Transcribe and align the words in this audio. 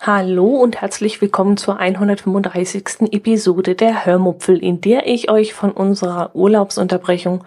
Hallo 0.00 0.46
und 0.46 0.80
herzlich 0.80 1.20
willkommen 1.20 1.58
zur 1.58 1.78
135. 1.78 3.12
Episode 3.12 3.74
der 3.74 4.06
Hörmupfel, 4.06 4.56
in 4.56 4.80
der 4.80 5.06
ich 5.06 5.30
euch 5.30 5.52
von 5.52 5.70
unserer 5.70 6.34
Urlaubsunterbrechung 6.34 7.44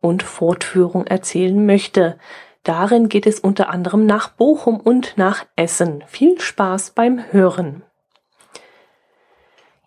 und 0.00 0.22
Fortführung 0.22 1.06
erzählen 1.06 1.66
möchte. 1.66 2.18
Darin 2.62 3.10
geht 3.10 3.26
es 3.26 3.40
unter 3.40 3.68
anderem 3.68 4.06
nach 4.06 4.30
Bochum 4.30 4.80
und 4.80 5.18
nach 5.18 5.44
Essen. 5.56 6.02
Viel 6.06 6.40
Spaß 6.40 6.92
beim 6.92 7.30
Hören. 7.30 7.82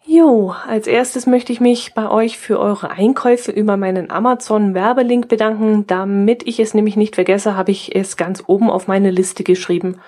Jo, 0.07 0.53
als 0.67 0.85
erstes 0.85 1.25
möchte 1.25 1.51
ich 1.51 1.59
mich 1.59 1.95
bei 1.95 2.07
euch 2.07 2.37
für 2.37 2.59
eure 2.59 2.91
Einkäufe 2.91 3.51
über 3.51 3.75
meinen 3.75 4.11
Amazon 4.11 4.75
Werbelink 4.75 5.27
bedanken. 5.27 5.87
Damit 5.87 6.47
ich 6.47 6.59
es 6.59 6.75
nämlich 6.75 6.95
nicht 6.95 7.15
vergesse, 7.15 7.57
habe 7.57 7.71
ich 7.71 7.95
es 7.95 8.15
ganz 8.15 8.43
oben 8.45 8.69
auf 8.69 8.87
meine 8.87 9.09
Liste 9.09 9.43
geschrieben 9.43 9.99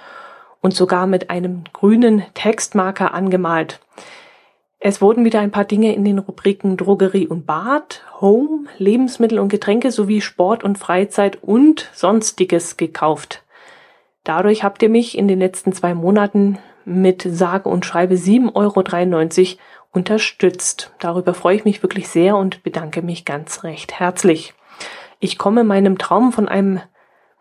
und 0.62 0.76
sogar 0.76 1.08
mit 1.08 1.32
einem 1.32 1.64
grünen 1.74 2.24
Textmarker 2.36 3.16
angemalt. 3.16 3.80
Es 4.80 5.02
wurden 5.02 5.26
wieder 5.26 5.40
ein 5.40 5.50
paar 5.50 5.66
Dinge 5.66 5.96
in 5.96 6.06
den 6.06 6.20
Rubriken 6.20 6.78
Drogerie 6.78 7.26
und 7.26 7.48
Bad, 7.48 8.04
Home, 8.22 8.68
Lebensmittel 8.78 9.40
und 9.40 9.50
Getränke 9.50 9.92
sowie 9.92 10.22
Sport 10.22 10.64
und 10.64 10.78
Freizeit 10.78 11.42
und 11.42 11.90
Sonstiges 11.94 12.78
gekauft. 12.78 13.44
Dadurch 14.24 14.64
habt 14.64 14.84
ihr 14.84 14.90
mich 14.90 15.18
in 15.18 15.28
den 15.28 15.40
letzten 15.40 15.74
zwei 15.74 15.96
Monaten 15.96 16.60
mit 16.86 17.28
sage 17.30 17.68
und 17.68 17.86
schreibe 17.86 18.16
7,93 18.16 18.56
Euro 18.56 19.60
unterstützt. 19.98 20.94
Darüber 21.00 21.34
freue 21.34 21.56
ich 21.56 21.66
mich 21.66 21.82
wirklich 21.82 22.08
sehr 22.08 22.38
und 22.38 22.62
bedanke 22.62 23.02
mich 23.02 23.26
ganz 23.26 23.64
recht 23.64 24.00
herzlich. 24.00 24.54
Ich 25.20 25.40
komme 25.40 25.64
meinem 25.64 25.98
Traum 25.98 26.32
von 26.32 26.48
einem 26.48 26.80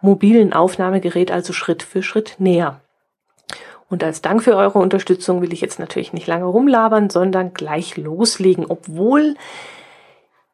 mobilen 0.01 0.55
Aufnahmegerät 0.55 1.31
also 1.31 1.53
Schritt 1.53 1.83
für 1.83 2.03
Schritt 2.03 2.37
näher. 2.39 2.81
Und 3.91 4.03
als 4.03 4.23
Dank 4.23 4.43
für 4.43 4.57
eure 4.57 4.79
Unterstützung 4.79 5.43
will 5.43 5.53
ich 5.53 5.61
jetzt 5.61 5.79
natürlich 5.79 6.15
nicht 6.15 6.27
lange 6.27 6.47
rumlabern, 6.47 7.11
sondern 7.11 7.53
gleich 7.53 7.99
loslegen, 7.99 8.65
obwohl 8.67 9.35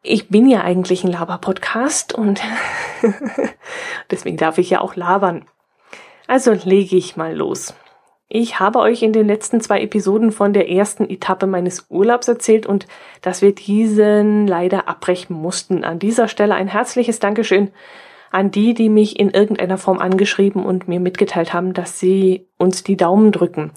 ich 0.03 0.29
bin 0.29 0.49
ja 0.49 0.63
eigentlich 0.63 1.05
ein 1.05 1.13
Laber-Podcast 1.13 2.15
und 2.15 2.43
deswegen 4.11 4.37
darf 4.37 4.59
ich 4.59 4.71
ja 4.71 4.81
auch 4.81 4.97
labern. 4.97 5.45
Also 6.27 6.53
lege 6.53 6.97
ich 6.97 7.17
mal 7.17 7.37
los. 7.37 7.75
Ich 8.35 8.59
habe 8.59 8.79
euch 8.79 9.03
in 9.03 9.13
den 9.13 9.27
letzten 9.27 9.61
zwei 9.61 9.83
Episoden 9.83 10.33
von 10.33 10.55
der 10.55 10.71
ersten 10.71 11.05
Etappe 11.11 11.47
meines 11.47 11.85
Urlaubs 11.91 12.29
erzählt 12.29 12.65
und 12.65 12.87
dass 13.21 13.43
wir 13.43 13.55
diesen 13.55 14.47
leider 14.47 14.89
abbrechen 14.89 15.37
mussten. 15.37 15.85
An 15.85 15.99
dieser 15.99 16.29
Stelle 16.29 16.55
ein 16.55 16.67
herzliches 16.67 17.19
Dankeschön 17.19 17.73
an 18.31 18.51
die, 18.51 18.73
die 18.73 18.89
mich 18.89 19.21
in 19.21 19.29
irgendeiner 19.29 19.77
Form 19.77 19.99
angeschrieben 19.99 20.65
und 20.65 20.89
mir 20.89 20.99
mitgeteilt 20.99 21.53
haben, 21.53 21.75
dass 21.75 22.01
sie 22.01 22.47
uns 22.57 22.83
die 22.83 22.97
Daumen 22.97 23.33
drücken, 23.33 23.73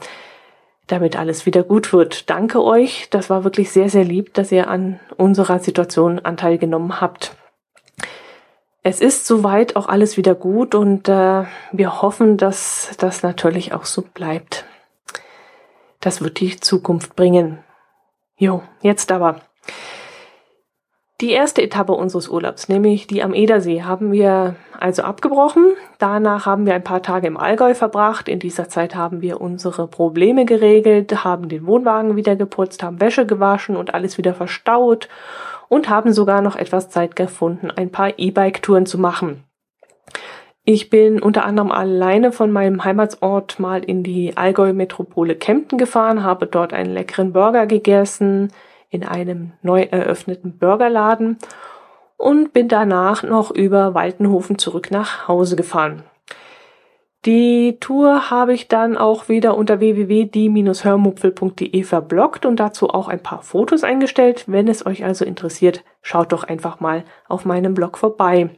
damit 0.87 1.19
alles 1.19 1.45
wieder 1.45 1.63
gut 1.63 1.91
wird. 1.91 2.29
Danke 2.29 2.63
euch. 2.63 3.09
Das 3.09 3.29
war 3.29 3.43
wirklich 3.43 3.71
sehr, 3.71 3.89
sehr 3.89 4.05
lieb, 4.05 4.33
dass 4.35 4.53
ihr 4.53 4.69
an 4.69 5.01
unserer 5.17 5.59
Situation 5.59 6.19
Anteil 6.19 6.57
genommen 6.57 7.01
habt. 7.01 7.35
Es 8.87 9.01
ist 9.01 9.25
soweit 9.25 9.75
auch 9.75 9.87
alles 9.87 10.15
wieder 10.15 10.35
gut 10.35 10.75
und 10.75 11.09
äh, 11.09 11.45
wir 11.71 12.01
hoffen, 12.03 12.37
dass 12.37 12.91
das 12.99 13.23
natürlich 13.23 13.73
auch 13.73 13.85
so 13.85 14.03
bleibt. 14.03 14.63
Das 16.01 16.21
wird 16.21 16.39
die 16.39 16.59
Zukunft 16.59 17.15
bringen. 17.15 17.63
Jo, 18.37 18.61
jetzt 18.81 19.11
aber. 19.11 19.41
Die 21.19 21.31
erste 21.31 21.63
Etappe 21.63 21.93
unseres 21.93 22.29
Urlaubs, 22.29 22.69
nämlich 22.69 23.07
die 23.07 23.23
am 23.23 23.33
Edersee, 23.33 23.81
haben 23.81 24.11
wir 24.11 24.55
also 24.79 25.01
abgebrochen. 25.01 25.73
Danach 25.97 26.45
haben 26.45 26.67
wir 26.67 26.75
ein 26.75 26.83
paar 26.83 27.01
Tage 27.01 27.25
im 27.25 27.37
Allgäu 27.37 27.73
verbracht. 27.73 28.29
In 28.29 28.37
dieser 28.37 28.69
Zeit 28.69 28.93
haben 28.93 29.19
wir 29.19 29.41
unsere 29.41 29.87
Probleme 29.87 30.45
geregelt, 30.45 31.23
haben 31.23 31.49
den 31.49 31.65
Wohnwagen 31.65 32.17
wieder 32.17 32.35
geputzt, 32.35 32.83
haben 32.83 33.01
Wäsche 33.01 33.25
gewaschen 33.25 33.77
und 33.77 33.95
alles 33.95 34.19
wieder 34.19 34.35
verstaut 34.35 35.09
und 35.67 35.89
haben 35.89 36.13
sogar 36.13 36.41
noch 36.41 36.55
etwas 36.55 36.89
Zeit 36.89 37.15
gefunden, 37.15 37.71
ein 37.71 37.91
paar 37.91 38.17
E-Bike-Touren 38.17 38.85
zu 38.85 38.97
machen. 38.97 39.43
Ich 40.63 40.89
bin 40.89 41.21
unter 41.21 41.45
anderem 41.45 41.71
alleine 41.71 42.31
von 42.31 42.51
meinem 42.51 42.83
Heimatsort 42.83 43.59
mal 43.59 43.83
in 43.83 44.01
die 44.01 44.35
Allgäu-Metropole 44.35 45.35
Kempten 45.35 45.77
gefahren, 45.77 46.23
habe 46.23 46.47
dort 46.47 46.73
einen 46.73 46.91
leckeren 46.91 47.33
Burger 47.33 47.67
gegessen 47.67 48.51
in 48.89 49.03
einem 49.03 49.53
neu 49.61 49.83
eröffneten 49.83 50.57
Burgerladen 50.57 51.37
und 52.17 52.53
bin 52.53 52.67
danach 52.67 53.21
noch 53.21 53.51
über 53.51 53.93
Waltenhofen 53.93 54.57
zurück 54.57 54.89
nach 54.89 55.27
Hause 55.27 55.55
gefahren. 55.55 56.03
Die 57.25 57.77
Tour 57.79 58.29
habe 58.29 58.53
ich 58.53 58.67
dann 58.67 58.97
auch 58.97 59.29
wieder 59.29 59.57
unter 59.57 59.79
www.die-hörmupfel.de 59.79 61.83
verblockt 61.83 62.45
und 62.45 62.59
dazu 62.59 62.91
auch 62.91 63.07
ein 63.07 63.23
paar 63.23 63.41
Fotos 63.41 63.83
eingestellt. 63.83 64.43
Wenn 64.45 64.67
es 64.67 64.85
euch 64.85 65.03
also 65.03 65.25
interessiert, 65.25 65.83
schaut 66.03 66.33
doch 66.33 66.43
einfach 66.43 66.79
mal 66.79 67.03
auf 67.27 67.45
meinem 67.45 67.73
Blog 67.73 67.97
vorbei. 67.97 68.51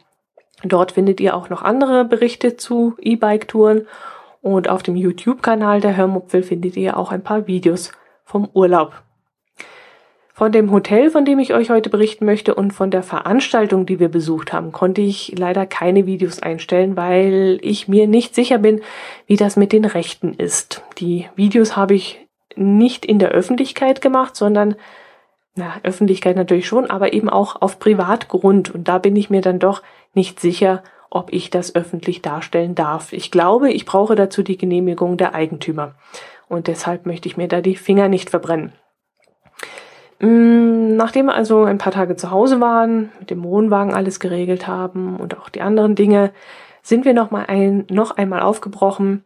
Dort 0.63 0.91
findet 0.91 1.21
ihr 1.21 1.37
auch 1.37 1.49
noch 1.49 1.61
andere 1.61 2.03
Berichte 2.03 2.57
zu 2.57 2.97
E-Bike-Touren 2.99 3.87
und 4.41 4.67
auf 4.67 4.83
dem 4.83 4.97
YouTube-Kanal 4.97 5.79
der 5.79 5.95
Hörmupfel 5.95 6.43
findet 6.43 6.75
ihr 6.75 6.97
auch 6.97 7.13
ein 7.13 7.23
paar 7.23 7.47
Videos 7.47 7.93
vom 8.25 8.49
Urlaub. 8.53 9.01
Von 10.37 10.51
dem 10.51 10.71
Hotel, 10.71 11.09
von 11.09 11.25
dem 11.25 11.39
ich 11.39 11.55
euch 11.55 11.71
heute 11.71 11.89
berichten 11.89 12.23
möchte 12.23 12.53
und 12.53 12.69
von 12.69 12.91
der 12.91 13.01
Veranstaltung, 13.01 13.87
die 13.87 13.99
wir 13.99 14.09
besucht 14.09 14.53
haben, 14.53 14.71
konnte 14.71 15.01
ich 15.01 15.33
leider 15.35 15.65
keine 15.65 16.05
Videos 16.05 16.43
einstellen, 16.43 16.95
weil 16.95 17.57
ich 17.63 17.87
mir 17.87 18.05
nicht 18.05 18.35
sicher 18.35 18.59
bin, 18.59 18.81
wie 19.25 19.35
das 19.35 19.55
mit 19.55 19.71
den 19.71 19.83
Rechten 19.83 20.35
ist. 20.35 20.83
Die 20.99 21.27
Videos 21.35 21.75
habe 21.75 21.95
ich 21.95 22.27
nicht 22.55 23.03
in 23.03 23.17
der 23.17 23.29
Öffentlichkeit 23.29 23.99
gemacht, 23.99 24.35
sondern 24.35 24.75
na, 25.55 25.73
Öffentlichkeit 25.81 26.35
natürlich 26.35 26.67
schon, 26.67 26.87
aber 26.87 27.13
eben 27.13 27.31
auch 27.31 27.59
auf 27.59 27.79
Privatgrund. 27.79 28.69
Und 28.69 28.87
da 28.87 28.99
bin 28.99 29.15
ich 29.15 29.31
mir 29.31 29.41
dann 29.41 29.57
doch 29.57 29.81
nicht 30.13 30.39
sicher, 30.39 30.83
ob 31.09 31.33
ich 31.33 31.49
das 31.49 31.73
öffentlich 31.73 32.21
darstellen 32.21 32.75
darf. 32.75 33.11
Ich 33.11 33.31
glaube, 33.31 33.71
ich 33.71 33.85
brauche 33.85 34.13
dazu 34.13 34.43
die 34.43 34.57
Genehmigung 34.57 35.17
der 35.17 35.33
Eigentümer. 35.33 35.95
Und 36.47 36.67
deshalb 36.67 37.07
möchte 37.07 37.27
ich 37.27 37.37
mir 37.37 37.47
da 37.47 37.61
die 37.61 37.75
Finger 37.75 38.07
nicht 38.07 38.29
verbrennen. 38.29 38.71
Mm, 40.19 40.95
nachdem 40.95 41.27
wir 41.27 41.35
also 41.35 41.63
ein 41.63 41.77
paar 41.77 41.93
Tage 41.93 42.15
zu 42.15 42.31
Hause 42.31 42.59
waren, 42.59 43.11
mit 43.19 43.29
dem 43.29 43.43
Wohnwagen 43.43 43.93
alles 43.93 44.19
geregelt 44.19 44.67
haben 44.67 45.17
und 45.17 45.37
auch 45.37 45.49
die 45.49 45.61
anderen 45.61 45.95
Dinge, 45.95 46.31
sind 46.81 47.05
wir 47.05 47.13
noch 47.13 47.31
mal 47.31 47.45
ein, 47.47 47.85
noch 47.89 48.11
einmal 48.17 48.41
aufgebrochen, 48.41 49.23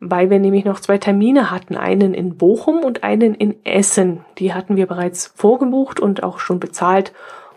weil 0.00 0.30
wir 0.30 0.38
nämlich 0.40 0.64
noch 0.64 0.80
zwei 0.80 0.98
Termine 0.98 1.50
hatten, 1.50 1.76
einen 1.76 2.14
in 2.14 2.36
Bochum 2.38 2.80
und 2.80 3.04
einen 3.04 3.34
in 3.34 3.64
Essen. 3.64 4.24
Die 4.38 4.52
hatten 4.52 4.76
wir 4.76 4.86
bereits 4.86 5.32
vorgebucht 5.36 6.00
und 6.00 6.22
auch 6.22 6.38
schon 6.38 6.58
bezahlt 6.58 7.12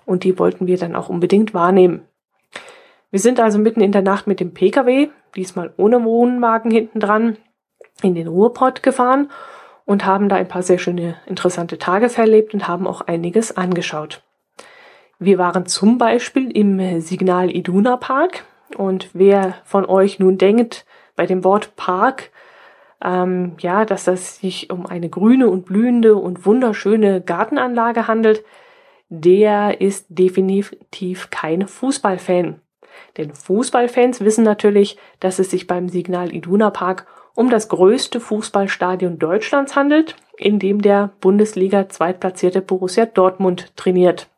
und 0.06 0.24
die 0.24 0.38
wollten 0.38 0.68
wir 0.68 0.78
dann 0.78 0.96
auch 0.96 1.10
unbedingt 1.10 1.54
wahrnehmen. 1.54 2.02
Wir 3.10 3.20
sind 3.20 3.40
also 3.40 3.58
mitten 3.58 3.82
in 3.82 3.94
der 3.94 4.02
Nacht 4.02 4.28
mit 4.28 4.40
dem 4.40 4.54
Pkw, 4.54 5.10
diesmal 5.36 5.74
ohne 5.78 6.04
Wohnwagen 6.04 6.70
hinten 6.70 7.00
dran, 7.00 7.38
in 8.04 8.14
den 8.14 8.28
Ruhrpott 8.28 8.84
gefahren 8.84 9.30
und 9.86 10.06
haben 10.06 10.30
da 10.30 10.36
ein 10.36 10.48
paar 10.48 10.64
sehr 10.64 10.80
schöne, 10.80 11.16
interessante 11.26 11.78
Tage 11.78 12.10
verlebt 12.10 12.54
und 12.54 12.68
haben 12.68 12.88
auch 12.88 13.02
einiges 13.02 13.56
angeschaut. 13.56 14.24
Wir 15.20 15.38
waren 15.38 15.66
zum 15.66 15.98
Beispiel 15.98 16.52
im 16.52 17.00
Signal 17.00 17.50
Iduna 17.50 17.96
Park 17.98 18.44
und 18.76 19.10
wer 19.14 19.56
von 19.64 19.86
euch 19.86 20.20
nun 20.20 20.38
denkt, 20.38 20.86
bei 21.16 21.26
dem 21.26 21.44
Wort 21.44 21.76
Park, 21.76 22.32
ähm, 23.04 23.54
ja, 23.60 23.86
dass 23.86 24.04
das 24.04 24.40
sich 24.40 24.70
um 24.72 24.86
eine 24.86 25.10
grüne 25.10 25.50
und 25.50 25.66
blühende 25.66 26.16
und 26.16 26.46
wunderschöne 26.46 27.22
Gartenanlage 27.22 28.08
handelt, 28.08 28.44
der 29.10 29.80
ist 29.82 30.08
definitiv 30.10 31.30
kein 31.30 31.68
Fußballfan. 31.68 32.60
Denn 33.18 33.34
Fußballfans 33.34 34.22
wissen 34.22 34.44
natürlich, 34.44 34.98
dass 35.20 35.40
es 35.40 35.52
sich 35.52 35.68
beim 35.68 35.90
Signal 35.90 36.34
Iduna 36.34 36.70
Park 36.70 37.08
um 37.36 37.50
das 37.50 37.70
größte 37.70 38.20
Fußballstadion 38.20 39.20
Deutschlands 39.20 39.76
handelt, 39.76 40.16
in 40.38 40.60
dem 40.60 40.82
der 40.82 41.12
Bundesliga 41.22 41.90
zweitplatzierte 41.90 42.62
Borussia 42.62 43.06
Dortmund 43.06 43.76
trainiert. 43.76 44.30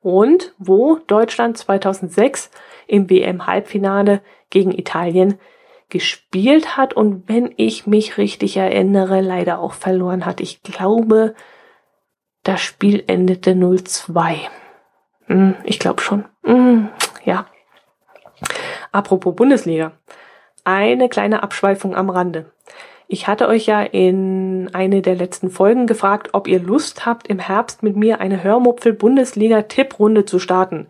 Und 0.00 0.54
wo 0.58 0.96
Deutschland 1.06 1.58
2006 1.58 2.50
im 2.86 3.10
WM-Halbfinale 3.10 4.22
gegen 4.50 4.72
Italien 4.72 5.38
gespielt 5.88 6.76
hat 6.76 6.94
und 6.94 7.28
wenn 7.28 7.52
ich 7.56 7.86
mich 7.86 8.16
richtig 8.16 8.56
erinnere, 8.56 9.20
leider 9.20 9.58
auch 9.58 9.74
verloren 9.74 10.24
hat. 10.24 10.40
Ich 10.40 10.62
glaube, 10.62 11.34
das 12.44 12.60
Spiel 12.60 13.04
endete 13.06 13.52
0-2. 13.52 14.36
Hm, 15.26 15.54
ich 15.64 15.78
glaube 15.78 16.00
schon. 16.00 16.24
Hm, 16.44 16.88
ja. 17.24 17.46
Apropos 18.90 19.36
Bundesliga. 19.36 19.92
Eine 20.64 21.08
kleine 21.08 21.42
Abschweifung 21.42 21.96
am 21.96 22.10
Rande. 22.10 22.52
Ich 23.08 23.28
hatte 23.28 23.48
euch 23.48 23.66
ja 23.66 23.82
in 23.82 24.70
eine 24.72 25.02
der 25.02 25.16
letzten 25.16 25.50
Folgen 25.50 25.86
gefragt, 25.86 26.30
ob 26.32 26.48
ihr 26.48 26.60
Lust 26.60 27.04
habt, 27.04 27.28
im 27.28 27.40
Herbst 27.40 27.82
mit 27.82 27.96
mir 27.96 28.20
eine 28.20 28.42
Hörmupfel-Bundesliga-Tipprunde 28.42 30.24
zu 30.24 30.38
starten. 30.38 30.86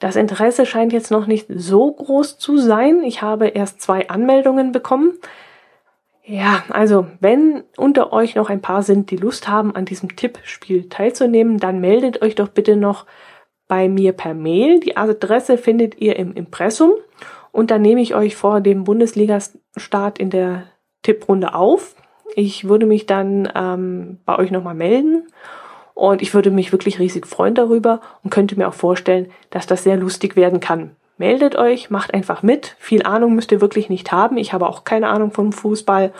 Das 0.00 0.16
Interesse 0.16 0.66
scheint 0.66 0.92
jetzt 0.92 1.10
noch 1.10 1.26
nicht 1.26 1.46
so 1.54 1.92
groß 1.92 2.38
zu 2.38 2.58
sein. 2.58 3.02
Ich 3.04 3.22
habe 3.22 3.48
erst 3.48 3.80
zwei 3.80 4.08
Anmeldungen 4.08 4.72
bekommen. 4.72 5.12
Ja, 6.24 6.64
also 6.70 7.06
wenn 7.20 7.64
unter 7.76 8.12
euch 8.12 8.34
noch 8.34 8.50
ein 8.50 8.62
paar 8.62 8.82
sind, 8.82 9.10
die 9.10 9.16
Lust 9.16 9.46
haben, 9.46 9.76
an 9.76 9.84
diesem 9.84 10.16
Tippspiel 10.16 10.88
teilzunehmen, 10.88 11.58
dann 11.58 11.80
meldet 11.80 12.22
euch 12.22 12.34
doch 12.34 12.48
bitte 12.48 12.76
noch 12.76 13.06
bei 13.68 13.88
mir 13.88 14.12
per 14.12 14.34
Mail. 14.34 14.80
Die 14.80 14.96
Adresse 14.96 15.58
findet 15.58 16.00
ihr 16.00 16.16
im 16.16 16.32
Impressum 16.32 16.92
und 17.54 17.70
dann 17.70 17.82
nehme 17.82 18.00
ich 18.00 18.16
euch 18.16 18.34
vor 18.34 18.60
dem 18.60 18.82
Bundesliga-Start 18.82 20.18
in 20.18 20.28
der 20.28 20.64
Tipprunde 21.04 21.54
auf. 21.54 21.94
Ich 22.34 22.68
würde 22.68 22.84
mich 22.84 23.06
dann 23.06 23.48
ähm, 23.54 24.18
bei 24.26 24.36
euch 24.36 24.50
nochmal 24.50 24.74
melden 24.74 25.28
und 25.94 26.20
ich 26.20 26.34
würde 26.34 26.50
mich 26.50 26.72
wirklich 26.72 26.98
riesig 26.98 27.28
freuen 27.28 27.54
darüber 27.54 28.00
und 28.24 28.30
könnte 28.30 28.56
mir 28.56 28.66
auch 28.66 28.74
vorstellen, 28.74 29.30
dass 29.50 29.68
das 29.68 29.84
sehr 29.84 29.96
lustig 29.96 30.34
werden 30.34 30.58
kann. 30.58 30.96
Meldet 31.16 31.54
euch, 31.54 31.90
macht 31.90 32.12
einfach 32.12 32.42
mit. 32.42 32.74
Viel 32.80 33.04
Ahnung 33.04 33.36
müsst 33.36 33.52
ihr 33.52 33.60
wirklich 33.60 33.88
nicht 33.88 34.10
haben. 34.10 34.36
Ich 34.36 34.52
habe 34.52 34.66
auch 34.66 34.82
keine 34.82 35.06
Ahnung 35.06 35.30
vom 35.30 35.52
Fußball 35.52 36.12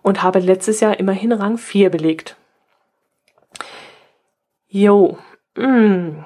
und 0.00 0.22
habe 0.22 0.38
letztes 0.38 0.80
Jahr 0.80 0.98
immerhin 0.98 1.32
Rang 1.32 1.58
4 1.58 1.90
belegt. 1.90 2.36
Jo, 4.68 5.18
mm. 5.54 6.24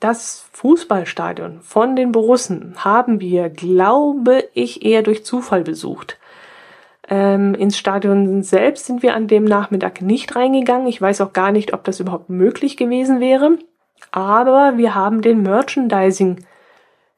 Das 0.00 0.46
Fußballstadion 0.52 1.60
von 1.62 1.96
den 1.96 2.12
Borussen 2.12 2.74
haben 2.84 3.20
wir, 3.20 3.50
glaube 3.50 4.48
ich, 4.54 4.84
eher 4.84 5.02
durch 5.02 5.24
Zufall 5.24 5.62
besucht. 5.62 6.18
Ähm, 7.08 7.54
ins 7.54 7.78
Stadion 7.78 8.42
selbst 8.42 8.86
sind 8.86 9.02
wir 9.02 9.14
an 9.14 9.28
dem 9.28 9.44
Nachmittag 9.44 10.02
nicht 10.02 10.36
reingegangen. 10.36 10.86
Ich 10.86 11.00
weiß 11.00 11.20
auch 11.22 11.32
gar 11.32 11.52
nicht, 11.52 11.72
ob 11.72 11.84
das 11.84 12.00
überhaupt 12.00 12.28
möglich 12.28 12.76
gewesen 12.76 13.18
wäre. 13.18 13.58
Aber 14.10 14.76
wir 14.76 14.94
haben 14.94 15.22
den 15.22 15.42
Merchandising 15.42 16.44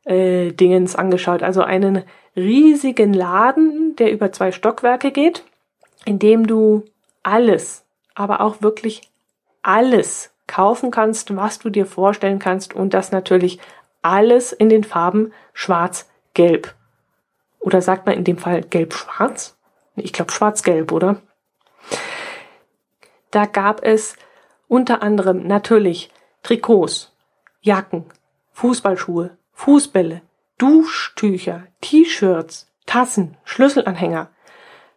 äh, 0.05 0.53
angeschaut. 0.95 1.43
Also 1.43 1.63
einen 1.63 2.05
riesigen 2.37 3.13
Laden, 3.13 3.97
der 3.97 4.13
über 4.13 4.33
zwei 4.33 4.53
Stockwerke 4.53 5.11
geht, 5.11 5.45
in 6.05 6.19
dem 6.19 6.47
du 6.47 6.85
alles, 7.23 7.85
aber 8.15 8.41
auch 8.41 8.63
wirklich 8.63 9.03
alles 9.63 10.33
kaufen 10.51 10.91
kannst, 10.91 11.37
was 11.37 11.61
du 11.61 11.71
dir 11.71 11.87
vorstellen 11.87 12.41
kannst 12.41 12.75
und 12.75 12.93
das 12.93 13.13
natürlich 13.13 13.61
alles 14.03 14.53
in 14.53 14.69
den 14.69 14.83
Farben 14.83 15.33
schwarz-gelb. 15.53 16.75
Oder 17.61 17.81
sagt 17.81 18.07
man 18.07 18.17
in 18.17 18.25
dem 18.25 18.37
Fall 18.37 18.63
gelb-schwarz? 18.63 19.57
Ich 19.95 20.13
glaube 20.13 20.33
schwarz-gelb, 20.33 20.91
oder? 20.91 21.23
Da 23.31 23.47
gab 23.47 23.85
es 23.85 24.17
unter 24.67 25.03
anderem 25.03 25.47
natürlich 25.47 26.11
Trikots, 26.43 27.13
Jacken, 27.61 28.07
Fußballschuhe, 28.53 29.37
Fußbälle, 29.53 30.23
Duschtücher, 30.59 31.69
T-Shirts, 31.81 32.69
Tassen, 32.87 33.37
Schlüsselanhänger, 33.45 34.31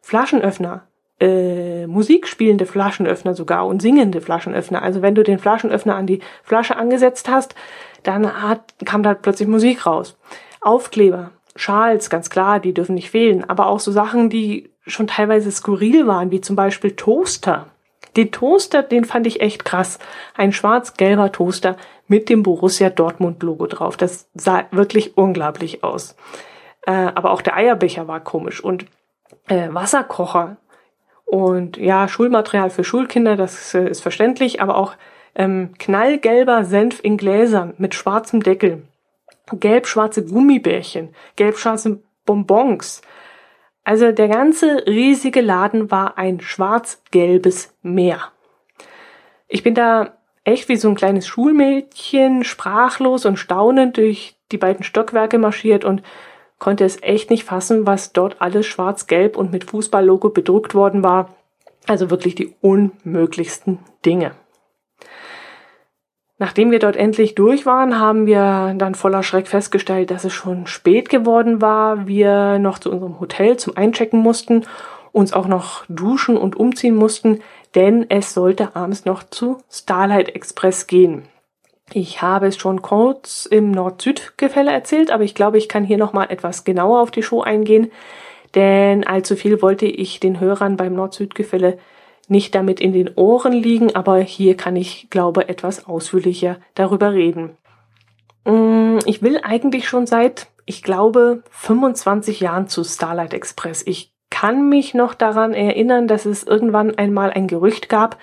Flaschenöffner, 0.02 0.88
äh, 1.24 1.88
musikspielende 1.88 2.66
Flaschenöffner 2.66 3.34
sogar 3.34 3.66
und 3.66 3.82
singende 3.82 4.20
Flaschenöffner. 4.20 4.82
Also 4.82 5.02
wenn 5.02 5.16
du 5.16 5.24
den 5.24 5.40
Flaschenöffner 5.40 5.96
an 5.96 6.06
die 6.06 6.20
Flasche 6.44 6.76
angesetzt 6.76 7.30
hast, 7.30 7.56
dann 8.04 8.42
hat, 8.42 8.74
kam 8.84 9.04
da 9.04 9.14
plötzlich 9.14 9.48
Musik 9.48 9.86
raus. 9.86 10.18
Aufkleber, 10.60 11.32
Schals, 11.56 12.10
ganz 12.10 12.30
klar, 12.30 12.60
die 12.60 12.74
dürfen 12.74 12.96
nicht 12.96 13.10
fehlen, 13.10 13.48
aber 13.50 13.68
auch 13.68 13.80
so 13.80 13.92
Sachen, 13.92 14.30
die 14.30 14.70
schon 14.86 15.08
teilweise 15.08 15.50
skurril 15.50 16.08
waren, 16.08 16.30
wie 16.30 16.42
zum 16.42 16.58
Beispiel 16.58 16.92
Toaster. 16.92 17.68
Den 18.18 18.32
Toaster, 18.32 18.84
den 18.84 19.06
fand 19.06 19.26
ich 19.26 19.40
echt 19.40 19.64
krass. 19.64 20.00
Ein 20.36 20.52
schwarz-gelber 20.52 21.32
Toaster 21.32 21.78
mit 22.08 22.28
dem 22.28 22.44
Borussia 22.44 22.90
Dortmund 22.90 23.42
Logo 23.44 23.66
drauf. 23.68 23.96
Das 23.96 24.30
sah 24.34 24.66
wirklich 24.72 25.18
unglaublich 25.18 25.86
aus. 25.86 26.18
Äh, 26.86 26.92
aber 26.92 27.32
auch 27.32 27.42
der 27.42 27.56
Eierbecher 27.56 28.10
war 28.10 28.20
komisch 28.20 28.62
und 28.62 28.86
äh, 29.48 29.70
Wasserkocher 29.72 30.58
und 31.34 31.78
ja, 31.78 32.08
Schulmaterial 32.08 32.70
für 32.70 32.84
Schulkinder, 32.84 33.36
das 33.36 33.74
äh, 33.74 33.90
ist 33.90 34.02
verständlich, 34.02 34.62
aber 34.62 34.78
auch 34.78 34.94
ähm, 35.34 35.72
knallgelber 35.80 36.64
Senf 36.64 37.00
in 37.02 37.18
Gläsern 37.18 37.74
mit 37.80 37.96
schwarzem 37.96 38.44
Deckel, 38.44 38.84
gelb-schwarze 39.52 40.26
Gummibärchen, 40.26 41.16
gelb-schwarze 41.36 42.04
Bonbons, 42.28 43.02
also 43.84 44.12
der 44.12 44.28
ganze 44.28 44.86
riesige 44.86 45.42
Laden 45.42 45.90
war 45.90 46.20
ein 46.20 46.40
schwarz-gelbes 46.40 47.74
Meer. 47.82 48.32
Ich 49.48 49.64
bin 49.64 49.74
da 49.74 50.14
echt 50.44 50.70
wie 50.70 50.76
so 50.76 50.88
ein 50.88 50.96
kleines 50.96 51.26
Schulmädchen, 51.26 52.44
sprachlos 52.44 53.26
und 53.26 53.38
staunend 53.38 53.98
durch 53.98 54.36
die 54.52 54.60
beiden 54.60 54.84
Stockwerke 54.84 55.40
marschiert 55.40 55.84
und 55.84 56.04
konnte 56.60 56.86
es 56.86 57.02
echt 57.02 57.30
nicht 57.30 57.44
fassen, 57.44 57.86
was 57.86 58.14
dort 58.14 58.42
alles 58.42 58.66
schwarz-gelb 58.66 59.38
und 59.38 59.52
mit 59.52 59.66
Fußballlogo 59.66 60.30
bedruckt 60.30 60.76
worden 60.76 61.04
war. 61.04 61.36
Also 61.88 62.10
wirklich 62.10 62.36
die 62.36 62.56
unmöglichsten 62.62 63.80
Dinge. 64.06 64.32
Nachdem 66.40 66.72
wir 66.72 66.80
dort 66.80 66.96
endlich 66.96 67.36
durch 67.36 67.66
waren, 67.66 68.00
haben 68.00 68.26
wir 68.26 68.74
dann 68.78 68.96
voller 68.96 69.24
Schreck 69.24 69.48
festgestellt, 69.48 70.12
dass 70.12 70.24
es 70.24 70.34
schon 70.34 70.68
spät 70.68 71.10
geworden 71.10 71.62
war, 71.62 72.08
wir 72.08 72.60
noch 72.60 72.80
zu 72.80 72.92
unserem 72.92 73.20
Hotel 73.20 73.58
zum 73.58 73.78
Einchecken 73.78 74.20
mussten, 74.20 74.66
uns 75.12 75.32
auch 75.32 75.48
noch 75.48 75.86
duschen 75.88 76.36
und 76.36 76.56
umziehen 76.56 76.96
mussten, 76.96 77.42
denn 77.76 78.10
es 78.10 78.34
sollte 78.34 78.76
abends 78.76 79.06
noch 79.06 79.24
zu 79.24 79.60
Starlight 79.70 80.36
Express 80.36 80.88
gehen. 80.88 81.24
Ich 81.96 82.24
habe 82.24 82.48
es 82.48 82.58
schon 82.58 82.82
kurz 82.82 83.46
im 83.46 83.70
Nord-Süd-Gefälle 83.70 84.72
erzählt, 84.72 85.12
aber 85.12 85.24
ich 85.24 85.36
glaube, 85.36 85.60
ich 85.60 85.70
kann 85.70 85.84
hier 85.84 86.00
nochmal 86.00 86.32
etwas 86.32 86.64
genauer 86.64 87.02
auf 87.02 87.12
die 87.12 87.22
Show 87.22 87.42
eingehen, 87.42 87.92
denn 88.56 89.06
allzu 89.06 89.36
viel 89.36 89.62
wollte 89.62 89.86
ich 89.86 90.20
den 90.20 90.40
Hörern 90.40 90.76
beim 90.76 90.96
Nord-Süd-Gefälle 90.96 91.78
nicht 92.28 92.56
damit 92.56 92.80
in 92.80 92.94
den 92.94 93.12
Ohren 93.16 93.54
liegen, 93.54 93.96
aber 93.96 94.18
hier 94.18 94.58
kann 94.58 94.76
ich, 94.76 95.12
glaube, 95.12 95.50
etwas 95.50 95.86
ausführlicher 95.86 96.58
darüber 96.74 97.14
reden. 97.14 97.58
Mm, 98.46 98.98
ich 99.06 99.22
will 99.22 99.40
eigentlich 99.44 99.88
schon 99.88 100.08
seit, 100.08 100.48
ich 100.66 100.82
glaube, 100.82 101.44
25 101.52 102.40
Jahren 102.40 102.68
zu 102.68 102.84
Starlight 102.84 103.36
Express. 103.36 103.86
Ich 103.86 104.14
kann 104.32 104.68
mich 104.68 104.96
noch 104.96 105.14
daran 105.14 105.54
erinnern, 105.54 106.08
dass 106.08 106.26
es 106.26 106.44
irgendwann 106.44 106.98
einmal 106.98 107.30
ein 107.30 107.46
Gerücht 107.46 107.88
gab, 107.88 108.18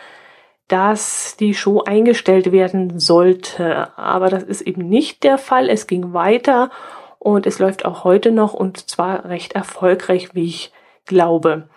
dass 0.70 1.36
die 1.36 1.52
Show 1.52 1.82
eingestellt 1.82 2.52
werden 2.52 3.00
sollte. 3.00 3.96
Aber 3.98 4.28
das 4.28 4.44
ist 4.44 4.60
eben 4.60 4.88
nicht 4.88 5.24
der 5.24 5.36
Fall. 5.36 5.68
Es 5.68 5.88
ging 5.88 6.12
weiter 6.12 6.70
und 7.18 7.44
es 7.44 7.58
läuft 7.58 7.84
auch 7.84 8.04
heute 8.04 8.30
noch 8.30 8.54
und 8.54 8.88
zwar 8.88 9.24
recht 9.24 9.54
erfolgreich, 9.54 10.32
wie 10.34 10.44
ich 10.44 10.72
glaube. 11.06 11.68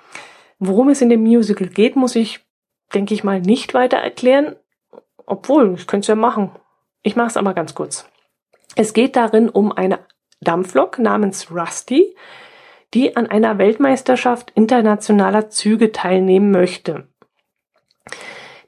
Worum 0.60 0.90
es 0.90 1.02
in 1.02 1.10
dem 1.10 1.24
Musical 1.24 1.68
geht, 1.68 1.96
muss 1.96 2.16
ich, 2.16 2.42
denke 2.94 3.16
ich 3.16 3.24
mal, 3.24 3.42
nicht 3.42 3.74
weiter 3.74 3.98
erklären. 3.98 4.56
Obwohl, 5.26 5.74
ich 5.74 5.88
könnte 5.88 6.04
es 6.04 6.08
ja 6.10 6.16
machen. 6.16 6.52
Ich 7.02 7.16
mache 7.16 7.30
es 7.30 7.38
aber 7.38 7.56
ganz 7.56 7.74
kurz. 7.74 8.08
Es 8.76 8.94
geht 8.94 9.16
darin 9.16 9.50
um 9.50 9.72
eine 9.72 10.02
Dampflok 10.40 11.00
namens 11.00 11.50
Rusty, 11.50 12.16
die 12.94 13.16
an 13.16 13.26
einer 13.26 13.58
Weltmeisterschaft 13.58 14.52
internationaler 14.54 15.50
Züge 15.50 15.92
teilnehmen 15.92 16.52
möchte. 16.52 17.08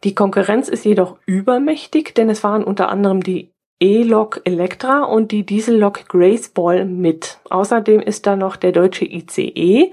Die 0.06 0.14
Konkurrenz 0.14 0.70
ist 0.70 0.86
jedoch 0.86 1.18
übermächtig, 1.26 2.14
denn 2.14 2.30
es 2.30 2.42
fahren 2.42 2.64
unter 2.64 2.90
anderem 2.90 3.24
die 3.24 3.52
E-Lok 3.80 4.40
Electra 4.46 5.04
und 5.04 5.32
die 5.32 5.48
Diesel-Lok 5.48 6.08
Graceball 6.08 6.86
mit. 6.86 7.40
Außerdem 7.50 8.02
ist 8.02 8.28
da 8.28 8.36
noch 8.36 8.56
der 8.56 8.72
deutsche 8.72 9.06
ICE, 9.06 9.92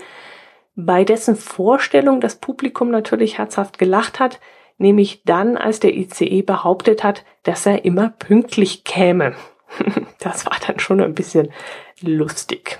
bei 0.76 1.04
dessen 1.04 1.34
Vorstellung 1.34 2.20
das 2.20 2.36
Publikum 2.36 2.90
natürlich 2.90 3.38
herzhaft 3.38 3.78
gelacht 3.78 4.20
hat, 4.20 4.38
nämlich 4.76 5.22
dann, 5.24 5.56
als 5.56 5.80
der 5.80 5.96
ICE 5.96 6.42
behauptet 6.42 7.02
hat, 7.02 7.24
dass 7.42 7.64
er 7.64 7.86
immer 7.86 8.10
pünktlich 8.10 8.84
käme. 8.84 9.34
das 10.18 10.44
war 10.44 10.58
dann 10.66 10.78
schon 10.78 11.00
ein 11.00 11.14
bisschen 11.14 11.50
lustig. 12.02 12.78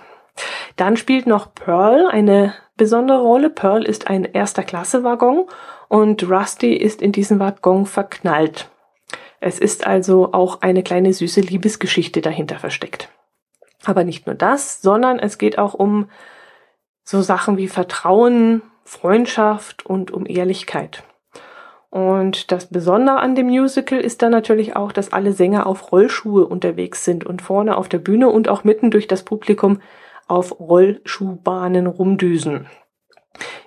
Dann 0.77 0.99
spielt 0.99 1.27
noch 1.27 1.55
Pearl 1.55 2.09
eine 2.09 2.53
besondere 2.77 3.21
Rolle. 3.21 3.49
Pearl 3.49 3.85
ist 3.85 4.09
ein 4.09 4.25
erster 4.25 4.65
Klasse 4.65 5.03
Waggon 5.03 5.47
und 5.93 6.27
Rusty 6.31 6.73
ist 6.73 7.03
in 7.03 7.13
diesen 7.13 7.39
Waggon 7.39 7.85
verknallt. 7.85 8.71
Es 9.41 9.59
ist 9.59 9.87
also 9.87 10.33
auch 10.33 10.63
eine 10.63 10.83
kleine 10.83 11.13
süße 11.13 11.43
Liebesgeschichte 11.43 12.23
dahinter 12.23 12.59
versteckt. 12.59 13.11
Aber 13.85 14.03
nicht 14.03 14.27
nur 14.27 14.35
das, 14.35 14.81
sondern 14.81 15.19
es 15.19 15.37
geht 15.37 15.59
auch 15.59 15.75
um 15.75 16.09
so 17.05 17.21
Sachen 17.21 17.59
wie 17.59 17.69
Vertrauen, 17.69 18.63
Freundschaft 18.85 19.85
und 19.85 20.11
um 20.11 20.25
Ehrlichkeit. 20.25 21.03
Und 21.91 22.53
das 22.53 22.71
Besondere 22.71 23.19
an 23.19 23.35
dem 23.35 23.49
Musical 23.49 24.01
ist 24.01 24.23
dann 24.23 24.33
natürlich 24.33 24.75
auch, 24.75 24.93
dass 24.93 25.13
alle 25.13 25.35
Sänger 25.35 25.67
auf 25.67 25.93
Rollschuhe 25.93 26.47
unterwegs 26.47 27.05
sind 27.05 27.27
und 27.27 27.43
vorne 27.43 27.77
auf 27.77 27.91
der 27.91 27.99
Bühne 27.99 28.31
und 28.31 28.49
auch 28.49 28.65
mitten 28.65 28.91
durch 28.91 29.09
das 29.09 29.25
Publikum 29.25 29.83
auf 30.27 30.59
Rollschuhbahnen 30.59 31.87
rumdüsen. 31.87 32.67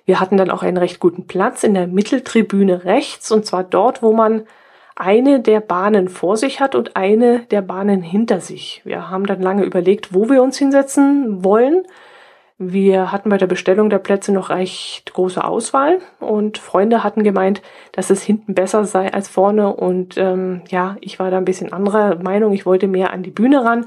Wir 0.04 0.20
hatten 0.20 0.36
dann 0.36 0.50
auch 0.50 0.62
einen 0.62 0.76
recht 0.76 1.00
guten 1.00 1.26
Platz 1.26 1.64
in 1.64 1.74
der 1.74 1.86
Mitteltribüne 1.86 2.84
rechts, 2.84 3.30
und 3.32 3.46
zwar 3.46 3.64
dort, 3.64 4.02
wo 4.02 4.12
man 4.12 4.44
eine 4.96 5.40
der 5.40 5.60
Bahnen 5.60 6.08
vor 6.08 6.36
sich 6.36 6.60
hat 6.60 6.74
und 6.74 6.96
eine 6.96 7.40
der 7.50 7.60
Bahnen 7.60 8.02
hinter 8.02 8.40
sich. 8.40 8.80
Wir 8.84 9.10
haben 9.10 9.26
dann 9.26 9.42
lange 9.42 9.64
überlegt, 9.64 10.14
wo 10.14 10.30
wir 10.30 10.42
uns 10.42 10.56
hinsetzen 10.56 11.44
wollen. 11.44 11.84
Wir 12.58 13.12
hatten 13.12 13.28
bei 13.28 13.36
der 13.36 13.46
Bestellung 13.46 13.90
der 13.90 13.98
Plätze 13.98 14.32
noch 14.32 14.48
recht 14.48 15.12
große 15.12 15.44
Auswahl 15.44 15.98
und 16.20 16.56
Freunde 16.56 17.04
hatten 17.04 17.22
gemeint, 17.22 17.60
dass 17.92 18.08
es 18.08 18.22
hinten 18.22 18.54
besser 18.54 18.86
sei 18.86 19.12
als 19.12 19.28
vorne 19.28 19.74
und 19.74 20.16
ähm, 20.16 20.62
ja, 20.70 20.96
ich 21.02 21.18
war 21.18 21.30
da 21.30 21.36
ein 21.36 21.44
bisschen 21.44 21.74
anderer 21.74 22.14
Meinung. 22.22 22.54
Ich 22.54 22.64
wollte 22.64 22.88
mehr 22.88 23.12
an 23.12 23.22
die 23.22 23.30
Bühne 23.30 23.62
ran 23.62 23.84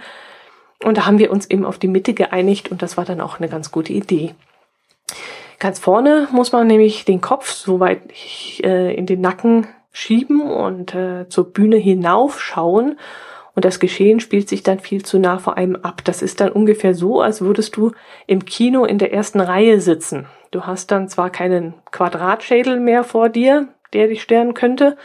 und 0.83 0.97
da 0.97 1.07
haben 1.07 1.17
wir 1.17 1.31
uns 1.31 1.49
eben 1.49 1.65
auf 1.65 1.79
die 1.79 1.87
Mitte 1.87 2.13
geeinigt 2.13 2.69
und 2.69 2.83
das 2.83 2.95
war 2.95 3.05
dann 3.05 3.21
auch 3.21 3.39
eine 3.39 3.49
ganz 3.49 3.71
gute 3.71 3.93
Idee. 3.93 4.35
Ganz 5.59 5.77
vorne 5.79 6.29
muss 6.31 6.53
man 6.53 6.67
nämlich 6.67 7.03
den 7.03 7.19
Kopf 7.19 7.51
so 7.51 7.81
weit 7.81 8.01
äh, 8.63 8.93
in 8.95 9.05
den 9.05 9.19
Nacken 9.19 9.67
schieben 9.91 10.41
und 10.41 10.95
äh, 10.95 11.27
zur 11.27 11.51
Bühne 11.51 11.75
hinaufschauen. 11.75 12.97
Und 13.55 13.65
das 13.65 13.81
Geschehen 13.81 14.21
spielt 14.21 14.47
sich 14.47 14.63
dann 14.63 14.79
viel 14.79 15.03
zu 15.03 15.19
nah 15.19 15.37
vor 15.37 15.57
einem 15.57 15.75
ab. 15.75 16.01
Das 16.05 16.21
ist 16.21 16.39
dann 16.39 16.53
ungefähr 16.53 16.95
so, 16.95 17.19
als 17.19 17.41
würdest 17.41 17.75
du 17.75 17.91
im 18.25 18.45
Kino 18.45 18.85
in 18.85 18.99
der 18.99 19.11
ersten 19.11 19.41
Reihe 19.41 19.81
sitzen. 19.81 20.27
Du 20.51 20.63
hast 20.63 20.91
dann 20.91 21.09
zwar 21.09 21.29
keinen 21.29 21.73
Quadratschädel 21.91 22.79
mehr 22.79 23.03
vor 23.03 23.27
dir, 23.27 23.67
der 23.91 24.07
dich 24.07 24.21
stören 24.21 24.53
könnte, 24.53 24.95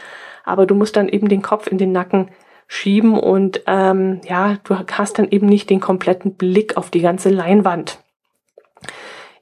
aber 0.45 0.65
du 0.65 0.73
musst 0.73 0.95
dann 0.95 1.09
eben 1.09 1.27
den 1.27 1.41
Kopf 1.41 1.67
in 1.67 1.77
den 1.77 1.91
Nacken 1.91 2.29
schieben 2.67 3.19
und 3.19 3.61
ähm, 3.67 4.21
ja, 4.27 4.57
du 4.63 4.75
hast 4.75 5.19
dann 5.19 5.29
eben 5.29 5.47
nicht 5.47 5.69
den 5.69 5.81
kompletten 5.81 6.35
Blick 6.35 6.77
auf 6.77 6.89
die 6.89 7.01
ganze 7.01 7.29
Leinwand. 7.29 7.99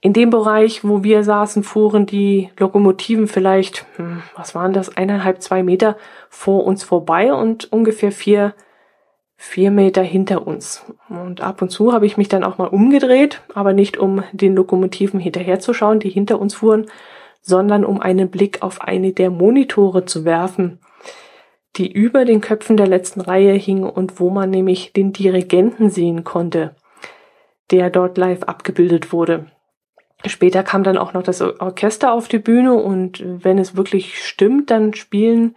In 0.04 0.12
dem 0.12 0.32
Bereich, 0.32 0.84
wo 0.84 1.02
wir 1.06 1.24
saßen, 1.24 1.64
fuhren 1.64 2.06
die 2.06 2.50
Lokomotiven 2.60 3.26
vielleicht, 3.30 3.86
hm, 3.96 4.22
was 4.36 4.54
waren 4.54 4.74
das, 4.74 4.98
eineinhalb, 4.98 5.42
zwei 5.42 5.64
Meter 5.64 5.96
vor 6.28 6.66
uns 6.66 6.84
vorbei 6.84 7.34
und 7.34 7.72
ungefähr 7.72 8.12
vier, 8.12 8.54
vier 9.38 9.72
Meter 9.72 10.02
hinter 10.02 10.46
uns. 10.46 10.86
Und 11.08 11.40
ab 11.40 11.62
und 11.62 11.70
zu 11.70 11.94
habe 11.94 12.06
ich 12.06 12.18
mich 12.18 12.28
dann 12.28 12.44
auch 12.44 12.58
mal 12.58 12.68
umgedreht, 12.68 13.40
aber 13.54 13.72
nicht 13.72 13.96
um 13.96 14.26
den 14.34 14.56
Lokomotiven 14.56 15.22
hinterherzuschauen, 15.22 16.02
die 16.02 16.10
hinter 16.10 16.38
uns 16.38 16.56
fuhren, 16.56 16.88
sondern 17.40 17.86
um 17.86 18.02
einen 18.02 18.30
Blick 18.30 18.62
auf 18.62 18.82
eine 18.82 19.14
der 19.14 19.30
Monitore 19.30 20.04
zu 20.04 20.26
werfen, 20.26 20.80
die 21.78 21.90
über 21.90 22.26
den 22.26 22.42
Köpfen 22.42 22.76
der 22.76 22.88
letzten 22.88 23.22
Reihe 23.22 23.54
hing 23.54 23.84
und 23.84 24.20
wo 24.20 24.30
man 24.30 24.50
nämlich 24.50 24.92
den 24.92 25.14
Dirigenten 25.14 25.90
sehen 25.90 26.26
konnte, 26.26 26.76
der 27.72 27.90
dort 27.90 28.18
live 28.18 28.44
abgebildet 28.44 29.14
wurde. 29.14 29.46
Später 30.26 30.64
kam 30.64 30.84
dann 30.84 30.98
auch 30.98 31.14
noch 31.14 31.24
das 31.24 31.42
Orchester 31.42 32.14
auf 32.14 32.28
die 32.28 32.40
Bühne 32.40 32.74
und 32.74 33.24
wenn 33.26 33.58
es 33.58 33.76
wirklich 33.76 34.26
stimmt, 34.26 34.72
dann 34.72 34.94
spielen 34.94 35.56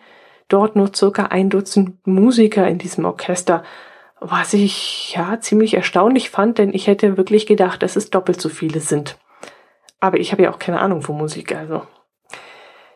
dort 0.49 0.77
nur 0.77 0.95
circa 0.95 1.27
ein 1.27 1.51
Dutzend 1.51 2.07
Musiker 2.07 2.67
in 2.67 2.79
diesem 2.79 3.05
Orchester, 3.05 3.63
was 4.19 4.55
ich 4.55 5.15
ja 5.15 5.39
ziemlich 5.41 5.75
erstaunlich 5.75 6.31
fand, 6.31 6.59
denn 6.59 6.73
ich 6.75 6.87
hätte 6.87 7.17
wirklich 7.17 7.47
gedacht, 7.47 7.83
dass 7.83 7.97
es 7.97 8.11
doppelt 8.11 8.41
so 8.41 8.49
viele 8.49 8.81
sind. 8.81 9.19
Aber 10.01 10.19
ich 10.19 10.33
habe 10.33 10.43
ja 10.43 10.53
auch 10.53 10.59
keine 10.59 10.81
Ahnung 10.81 11.03
von 11.03 11.17
Musik, 11.17 11.55
also 11.55 11.83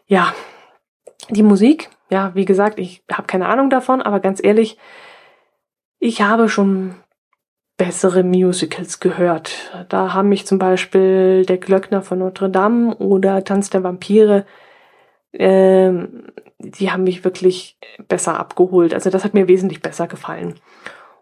ja, 0.06 0.34
die 1.28 1.44
Musik, 1.44 1.88
ja, 2.10 2.34
wie 2.34 2.44
gesagt, 2.44 2.80
ich 2.80 3.04
habe 3.12 3.28
keine 3.28 3.46
Ahnung 3.46 3.70
davon, 3.70 4.02
aber 4.02 4.18
ganz 4.18 4.42
ehrlich, 4.42 4.76
ich 6.00 6.22
habe 6.22 6.48
schon 6.48 6.96
bessere 7.80 8.22
Musicals 8.24 9.00
gehört. 9.00 9.72
Da 9.88 10.12
haben 10.12 10.28
mich 10.28 10.46
zum 10.46 10.58
Beispiel 10.58 11.46
Der 11.46 11.56
Glöckner 11.56 12.02
von 12.02 12.18
Notre 12.18 12.50
Dame 12.50 12.94
oder 12.96 13.42
Tanz 13.42 13.70
der 13.70 13.82
Vampire, 13.82 14.44
ähm, 15.32 16.26
die 16.58 16.90
haben 16.90 17.04
mich 17.04 17.24
wirklich 17.24 17.78
besser 18.06 18.38
abgeholt. 18.38 18.92
Also 18.92 19.08
das 19.08 19.24
hat 19.24 19.32
mir 19.32 19.48
wesentlich 19.48 19.80
besser 19.80 20.08
gefallen. 20.08 20.56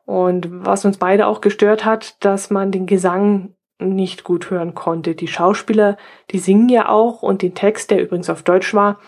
Und 0.04 0.48
was 0.50 0.84
uns 0.84 0.98
beide 0.98 1.28
auch 1.28 1.40
gestört 1.40 1.84
hat, 1.84 2.16
dass 2.24 2.50
man 2.50 2.72
den 2.72 2.86
Gesang 2.86 3.54
nicht 3.78 4.24
gut 4.24 4.50
hören 4.50 4.74
konnte. 4.74 5.14
Die 5.14 5.28
Schauspieler, 5.28 5.96
die 6.32 6.40
singen 6.40 6.68
ja 6.68 6.88
auch 6.88 7.22
und 7.22 7.42
den 7.42 7.54
Text, 7.54 7.92
der 7.92 8.02
übrigens 8.02 8.30
auf 8.30 8.42
Deutsch 8.42 8.74
war, 8.74 8.98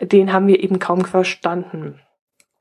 den 0.00 0.32
haben 0.32 0.46
wir 0.46 0.62
eben 0.62 0.78
kaum 0.78 1.04
verstanden. 1.04 2.00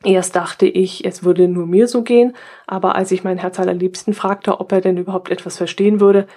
Erst 0.03 0.35
dachte 0.35 0.65
ich, 0.65 1.05
es 1.05 1.23
würde 1.23 1.47
nur 1.47 1.65
mir 1.65 1.87
so 1.87 2.01
gehen, 2.01 2.35
aber 2.67 2.95
als 2.95 3.11
ich 3.11 3.23
meinen 3.23 3.37
Herz 3.37 3.59
allerliebsten 3.59 4.13
fragte, 4.13 4.59
ob 4.59 4.71
er 4.71 4.81
denn 4.81 4.97
überhaupt 4.97 5.29
etwas 5.29 5.57
verstehen 5.57 5.99
würde, 5.99 6.27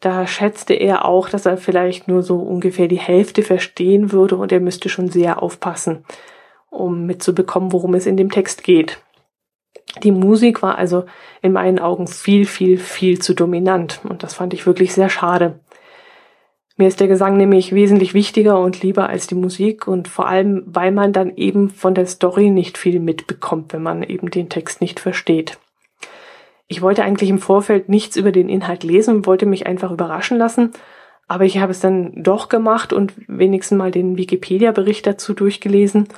da 0.00 0.26
schätzte 0.26 0.74
er 0.74 1.04
auch, 1.04 1.28
dass 1.28 1.46
er 1.46 1.56
vielleicht 1.56 2.08
nur 2.08 2.22
so 2.22 2.36
ungefähr 2.36 2.88
die 2.88 2.98
Hälfte 2.98 3.42
verstehen 3.42 4.12
würde 4.12 4.36
und 4.36 4.52
er 4.52 4.60
müsste 4.60 4.88
schon 4.88 5.08
sehr 5.08 5.42
aufpassen, 5.42 6.04
um 6.70 7.06
mitzubekommen, 7.06 7.72
worum 7.72 7.94
es 7.94 8.06
in 8.06 8.16
dem 8.16 8.30
Text 8.30 8.64
geht. 8.64 9.00
Die 10.02 10.10
Musik 10.10 10.60
war 10.60 10.76
also 10.76 11.04
in 11.40 11.52
meinen 11.52 11.78
Augen 11.78 12.08
viel, 12.08 12.46
viel, 12.46 12.78
viel 12.78 13.20
zu 13.20 13.32
dominant 13.32 14.00
und 14.02 14.22
das 14.24 14.34
fand 14.34 14.52
ich 14.54 14.66
wirklich 14.66 14.92
sehr 14.92 15.08
schade. 15.08 15.60
Mir 16.76 16.88
ist 16.88 16.98
der 16.98 17.06
Gesang 17.06 17.36
nämlich 17.36 17.72
wesentlich 17.72 18.14
wichtiger 18.14 18.58
und 18.58 18.82
lieber 18.82 19.08
als 19.08 19.28
die 19.28 19.36
Musik 19.36 19.86
und 19.86 20.08
vor 20.08 20.26
allem, 20.26 20.64
weil 20.66 20.90
man 20.90 21.12
dann 21.12 21.36
eben 21.36 21.70
von 21.70 21.94
der 21.94 22.06
Story 22.06 22.50
nicht 22.50 22.78
viel 22.78 22.98
mitbekommt, 22.98 23.72
wenn 23.72 23.82
man 23.82 24.02
eben 24.02 24.30
den 24.30 24.48
Text 24.48 24.80
nicht 24.80 24.98
versteht. 24.98 25.58
Ich 26.66 26.82
wollte 26.82 27.04
eigentlich 27.04 27.30
im 27.30 27.38
Vorfeld 27.38 27.88
nichts 27.88 28.16
über 28.16 28.32
den 28.32 28.48
Inhalt 28.48 28.82
lesen, 28.82 29.26
wollte 29.26 29.46
mich 29.46 29.66
einfach 29.66 29.92
überraschen 29.92 30.36
lassen, 30.36 30.72
aber 31.28 31.44
ich 31.44 31.58
habe 31.58 31.70
es 31.70 31.78
dann 31.78 32.12
doch 32.22 32.48
gemacht 32.48 32.92
und 32.92 33.12
wenigstens 33.28 33.78
mal 33.78 33.92
den 33.92 34.16
Wikipedia-Bericht 34.16 35.06
dazu 35.06 35.32
durchgelesen 35.32 36.08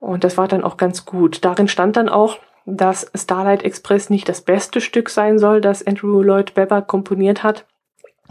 und 0.00 0.24
das 0.24 0.36
war 0.36 0.48
dann 0.48 0.64
auch 0.64 0.76
ganz 0.76 1.04
gut. 1.04 1.44
Darin 1.44 1.68
stand 1.68 1.96
dann 1.96 2.08
auch, 2.08 2.38
dass 2.66 3.10
Starlight 3.14 3.62
Express 3.62 4.10
nicht 4.10 4.28
das 4.28 4.40
beste 4.40 4.80
Stück 4.80 5.08
sein 5.08 5.38
soll, 5.38 5.60
das 5.60 5.86
Andrew 5.86 6.20
Lloyd 6.20 6.56
Webber 6.56 6.82
komponiert 6.82 7.42
hat. 7.42 7.64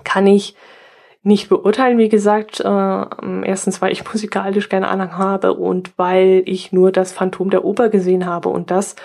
Kann 0.04 0.28
ich 0.28 0.56
nicht 1.24 1.50
beurteilen, 1.50 1.98
wie 1.98 2.10
gesagt. 2.10 2.60
Äh, 2.60 3.06
erstens, 3.46 3.82
weil 3.82 3.92
ich 3.92 4.08
musikalisch 4.08 4.70
keine 4.70 4.90
Ahnung 4.90 5.18
habe 5.18 5.54
und 5.54 5.98
weil 5.98 6.44
ich 6.46 6.72
nur 6.72 6.92
das 6.92 7.14
Phantom 7.14 7.50
der 7.50 7.66
Oper 7.66 7.90
gesehen 7.90 8.26
habe 8.26 8.50
und 8.50 8.70
das 8.70 8.96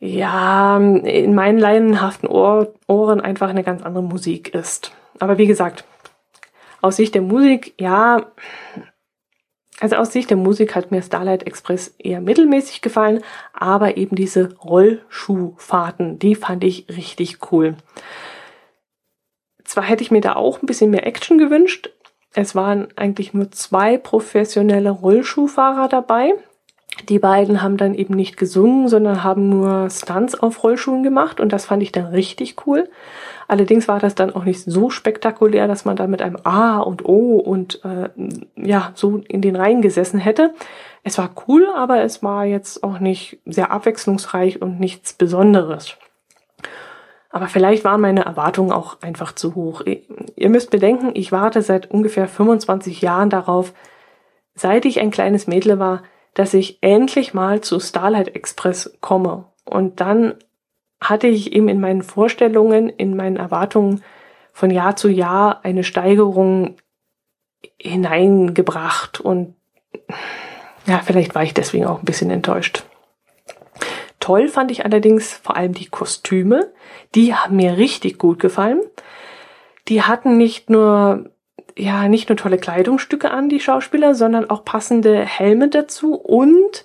ja 0.00 0.76
in 0.76 1.34
meinen 1.34 1.58
leinenhaften 1.58 2.28
Ohr 2.28 2.72
Ohren 2.86 3.20
einfach 3.20 3.48
eine 3.48 3.64
ganz 3.64 3.82
andere 3.82 4.02
Musik 4.02 4.54
ist. 4.54 4.92
Aber 5.18 5.38
wie 5.38 5.46
gesagt, 5.46 5.84
aus 6.80 6.96
Sicht 6.96 7.14
der 7.14 7.22
Musik, 7.22 7.74
ja, 7.80 8.26
also 9.80 9.96
aus 9.96 10.12
Sicht 10.12 10.30
der 10.30 10.36
Musik 10.36 10.74
hat 10.74 10.90
mir 10.90 11.02
Starlight 11.02 11.44
Express 11.44 11.94
eher 11.98 12.20
mittelmäßig 12.20 12.82
gefallen, 12.82 13.22
aber 13.52 13.96
eben 13.96 14.16
diese 14.16 14.54
Rollschuhfahrten, 14.56 16.18
die 16.18 16.34
fand 16.34 16.64
ich 16.64 16.86
richtig 16.88 17.52
cool. 17.52 17.76
Zwar 19.68 19.84
hätte 19.84 20.02
ich 20.02 20.10
mir 20.10 20.22
da 20.22 20.34
auch 20.34 20.62
ein 20.62 20.66
bisschen 20.66 20.90
mehr 20.90 21.06
Action 21.06 21.36
gewünscht. 21.36 21.90
Es 22.32 22.54
waren 22.54 22.88
eigentlich 22.96 23.34
nur 23.34 23.50
zwei 23.50 23.98
professionelle 23.98 24.88
Rollschuhfahrer 24.88 25.88
dabei. 25.88 26.32
Die 27.10 27.18
beiden 27.18 27.60
haben 27.60 27.76
dann 27.76 27.94
eben 27.94 28.14
nicht 28.14 28.38
gesungen, 28.38 28.88
sondern 28.88 29.22
haben 29.22 29.50
nur 29.50 29.90
Stunts 29.90 30.34
auf 30.34 30.64
Rollschuhen 30.64 31.02
gemacht 31.02 31.38
und 31.38 31.52
das 31.52 31.66
fand 31.66 31.82
ich 31.82 31.92
dann 31.92 32.06
richtig 32.06 32.66
cool. 32.66 32.88
Allerdings 33.46 33.88
war 33.88 33.98
das 33.98 34.14
dann 34.14 34.34
auch 34.34 34.44
nicht 34.44 34.62
so 34.64 34.88
spektakulär, 34.88 35.68
dass 35.68 35.84
man 35.84 35.96
da 35.96 36.06
mit 36.06 36.22
einem 36.22 36.38
A 36.44 36.78
und 36.78 37.04
O 37.04 37.36
und 37.36 37.84
äh, 37.84 38.08
ja 38.56 38.92
so 38.94 39.18
in 39.28 39.42
den 39.42 39.54
Reihen 39.54 39.82
gesessen 39.82 40.18
hätte. 40.18 40.54
Es 41.02 41.18
war 41.18 41.28
cool, 41.46 41.68
aber 41.76 42.00
es 42.00 42.22
war 42.22 42.46
jetzt 42.46 42.82
auch 42.82 43.00
nicht 43.00 43.38
sehr 43.44 43.70
abwechslungsreich 43.70 44.62
und 44.62 44.80
nichts 44.80 45.12
Besonderes. 45.12 45.98
Aber 47.30 47.46
vielleicht 47.48 47.84
waren 47.84 48.00
meine 48.00 48.24
Erwartungen 48.24 48.72
auch 48.72 49.02
einfach 49.02 49.32
zu 49.32 49.54
hoch. 49.54 49.82
Ihr 49.84 50.48
müsst 50.48 50.70
bedenken, 50.70 51.10
ich 51.14 51.30
warte 51.30 51.62
seit 51.62 51.90
ungefähr 51.90 52.26
25 52.26 53.02
Jahren 53.02 53.30
darauf, 53.30 53.74
seit 54.54 54.84
ich 54.86 55.00
ein 55.00 55.10
kleines 55.10 55.46
Mädel 55.46 55.78
war, 55.78 56.02
dass 56.34 56.54
ich 56.54 56.78
endlich 56.82 57.34
mal 57.34 57.60
zu 57.60 57.80
Starlight 57.80 58.34
Express 58.34 58.96
komme. 59.00 59.44
Und 59.64 60.00
dann 60.00 60.34
hatte 61.00 61.26
ich 61.26 61.52
eben 61.52 61.68
in 61.68 61.80
meinen 61.80 62.02
Vorstellungen, 62.02 62.88
in 62.88 63.16
meinen 63.16 63.36
Erwartungen 63.36 64.02
von 64.52 64.70
Jahr 64.70 64.96
zu 64.96 65.08
Jahr 65.08 65.64
eine 65.64 65.84
Steigerung 65.84 66.76
hineingebracht. 67.80 69.20
Und 69.20 69.54
ja, 70.86 71.00
vielleicht 71.04 71.34
war 71.34 71.42
ich 71.42 71.54
deswegen 71.54 71.86
auch 71.86 72.00
ein 72.00 72.04
bisschen 72.04 72.30
enttäuscht. 72.30 72.84
Toll 74.28 74.48
fand 74.48 74.70
ich 74.70 74.84
allerdings 74.84 75.32
vor 75.32 75.56
allem 75.56 75.72
die 75.72 75.86
Kostüme. 75.86 76.70
Die 77.14 77.34
haben 77.34 77.56
mir 77.56 77.78
richtig 77.78 78.18
gut 78.18 78.38
gefallen. 78.38 78.82
Die 79.88 80.02
hatten 80.02 80.36
nicht 80.36 80.68
nur 80.68 81.30
ja, 81.78 82.08
nicht 82.08 82.28
nur 82.28 82.36
tolle 82.36 82.58
Kleidungsstücke 82.58 83.30
an, 83.30 83.48
die 83.48 83.58
Schauspieler, 83.58 84.14
sondern 84.14 84.50
auch 84.50 84.66
passende 84.66 85.20
Helme 85.24 85.68
dazu 85.68 86.14
und 86.14 86.84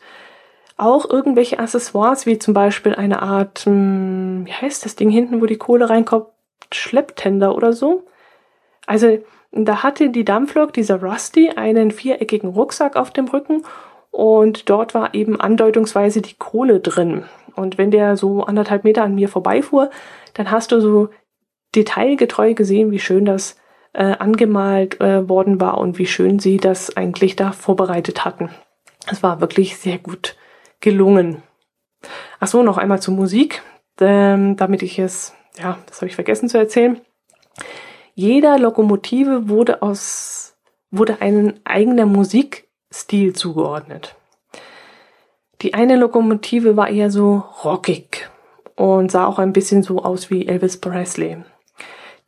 auch 0.78 1.10
irgendwelche 1.10 1.60
Accessoires, 1.60 2.26
wie 2.26 2.40
zum 2.40 2.54
Beispiel 2.54 2.96
eine 2.96 3.22
Art, 3.22 3.66
hm, 3.66 4.46
wie 4.46 4.54
heißt 4.54 4.86
das 4.86 4.96
Ding 4.96 5.10
hinten, 5.10 5.42
wo 5.42 5.46
die 5.46 5.58
Kohle 5.58 5.90
reinkommt, 5.90 6.28
Schlepptender 6.72 7.58
oder 7.58 7.74
so. 7.74 8.06
Also 8.88 9.18
Da 9.52 9.84
hatte 9.84 10.10
die 10.12 10.24
Dampflok, 10.24 10.72
dieser 10.72 11.04
Rusty, 11.04 11.50
einen 11.50 11.92
viereckigen 11.92 12.52
Rucksack 12.52 12.96
auf 12.96 13.12
dem 13.12 13.28
Rücken 13.28 13.64
und 14.14 14.70
dort 14.70 14.94
war 14.94 15.16
eben 15.16 15.42
andeutungsweise 15.42 16.22
die 16.22 16.36
Kohle 16.36 16.80
drin. 16.80 17.26
Und 17.56 17.80
wenn 17.80 17.90
der 17.90 18.16
so 18.16 18.44
anderthalb 18.44 18.84
Meter 18.84 19.04
an 19.04 19.16
mir 19.16 19.28
vorbeifuhr, 19.28 19.90
dann 20.36 20.52
hast 20.52 20.72
du 20.72 20.80
so 20.80 21.10
detailgetreu 21.74 22.54
gesehen, 22.54 22.92
wie 22.92 23.00
schön 23.00 23.26
das 23.26 23.58
äh, 23.94 24.04
angemalt 24.04 25.02
äh, 25.02 25.28
worden 25.28 25.60
war 25.60 25.80
und 25.80 25.98
wie 25.98 26.06
schön 26.06 26.38
sie 26.38 26.58
das 26.58 26.96
eigentlich 26.96 27.36
da 27.36 27.52
vorbereitet 27.54 28.24
hatten. 28.24 28.52
Es 29.08 29.24
war 29.24 29.42
wirklich 29.42 29.78
sehr 29.78 29.98
gut 29.98 30.36
gelungen. 30.80 31.42
Ach 32.40 32.48
so, 32.48 32.62
noch 32.62 32.78
einmal 32.78 33.02
zur 33.02 33.16
Musik, 33.16 33.64
ähm, 34.00 34.58
damit 34.58 34.84
ich 34.84 35.00
es, 35.00 35.34
ja, 35.58 35.80
das 35.88 36.02
habe 36.02 36.08
ich 36.08 36.16
vergessen 36.16 36.50
zu 36.50 36.60
erzählen. 36.60 37.02
Jeder 38.14 38.60
Lokomotive 38.60 39.50
wurde 39.50 39.82
aus, 39.82 40.56
wurde 40.92 41.18
ein 41.20 41.60
eigener 41.64 42.06
Musikstil 42.94 43.34
zugeordnet. 43.34 44.16
Die 45.64 45.74
eine 45.74 45.96
Lokomotive 45.96 46.78
war 46.78 46.90
eher 46.90 47.10
so 47.10 47.44
rockig 47.64 48.30
und 48.76 49.12
sah 49.12 49.26
auch 49.26 49.40
ein 49.40 49.52
bisschen 49.52 49.82
so 49.82 50.04
aus 50.04 50.30
wie 50.30 50.48
Elvis 50.48 50.78
Presley. 50.78 51.38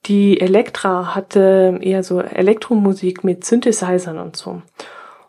Die 0.07 0.41
Elektra 0.41 1.13
hatte 1.13 1.77
eher 1.81 2.01
so 2.01 2.19
Elektromusik 2.19 3.23
mit 3.23 3.45
Synthesizern 3.45 4.17
und 4.17 4.35
so. 4.35 4.63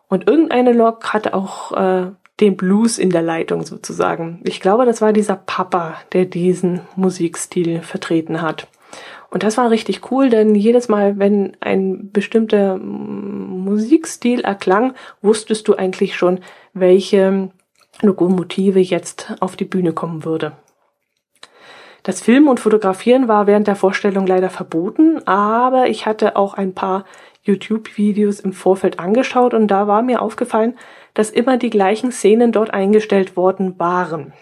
Und 0.08 0.26
irgendeine 0.26 0.72
Lok 0.72 1.12
hatte 1.12 1.34
auch 1.34 1.72
äh, 1.72 2.06
den 2.40 2.56
Blues 2.56 2.96
in 2.96 3.10
der 3.10 3.22
Leitung 3.22 3.66
sozusagen. 3.66 4.40
Ich 4.44 4.60
glaube, 4.60 4.86
das 4.86 5.02
war 5.02 5.12
dieser 5.12 5.36
Papa, 5.36 5.96
der 6.14 6.24
diesen 6.24 6.80
Musikstil 6.96 7.82
vertreten 7.82 8.40
hat. 8.40 8.68
Und 9.30 9.42
das 9.42 9.56
war 9.56 9.71
richtig 9.71 10.11
cool, 10.11 10.30
denn 10.30 10.54
jedes 10.54 10.88
Mal, 10.88 11.18
wenn 11.18 11.56
ein 11.61 12.11
bestimmter 12.12 12.78
Musikstil 12.78 14.40
erklang, 14.40 14.95
wusstest 15.21 15.68
du 15.68 15.75
eigentlich 15.75 16.16
schon, 16.16 16.40
welche 16.73 17.50
Lokomotive 18.02 18.80
jetzt 18.80 19.35
auf 19.40 19.56
die 19.56 19.64
Bühne 19.64 19.92
kommen 19.92 20.25
würde. 20.25 20.52
Das 22.02 22.21
Filmen 22.21 22.47
und 22.47 22.61
Fotografieren 22.61 23.26
war 23.26 23.49
während 23.49 23.66
der 23.66 23.75
Vorstellung 23.75 24.28
leider 24.28 24.49
verboten, 24.49 25.26
aber 25.26 25.88
ich 25.88 26.06
hatte 26.06 26.37
auch 26.37 26.54
ein 26.54 26.73
paar 26.73 27.04
YouTube-Videos 27.42 28.38
im 28.40 28.52
Vorfeld 28.52 29.00
angeschaut 29.00 29.54
und 29.54 29.68
da 29.68 29.88
war 29.88 30.02
mir 30.02 30.23
aufgefallen, 30.23 30.78
dass 31.14 31.30
immer 31.30 31.56
die 31.56 31.71
gleichen 31.71 32.12
Szenen 32.12 32.52
dort 32.52 32.73
eingestellt 32.73 33.37
worden 33.37 33.78
waren. 33.78 34.33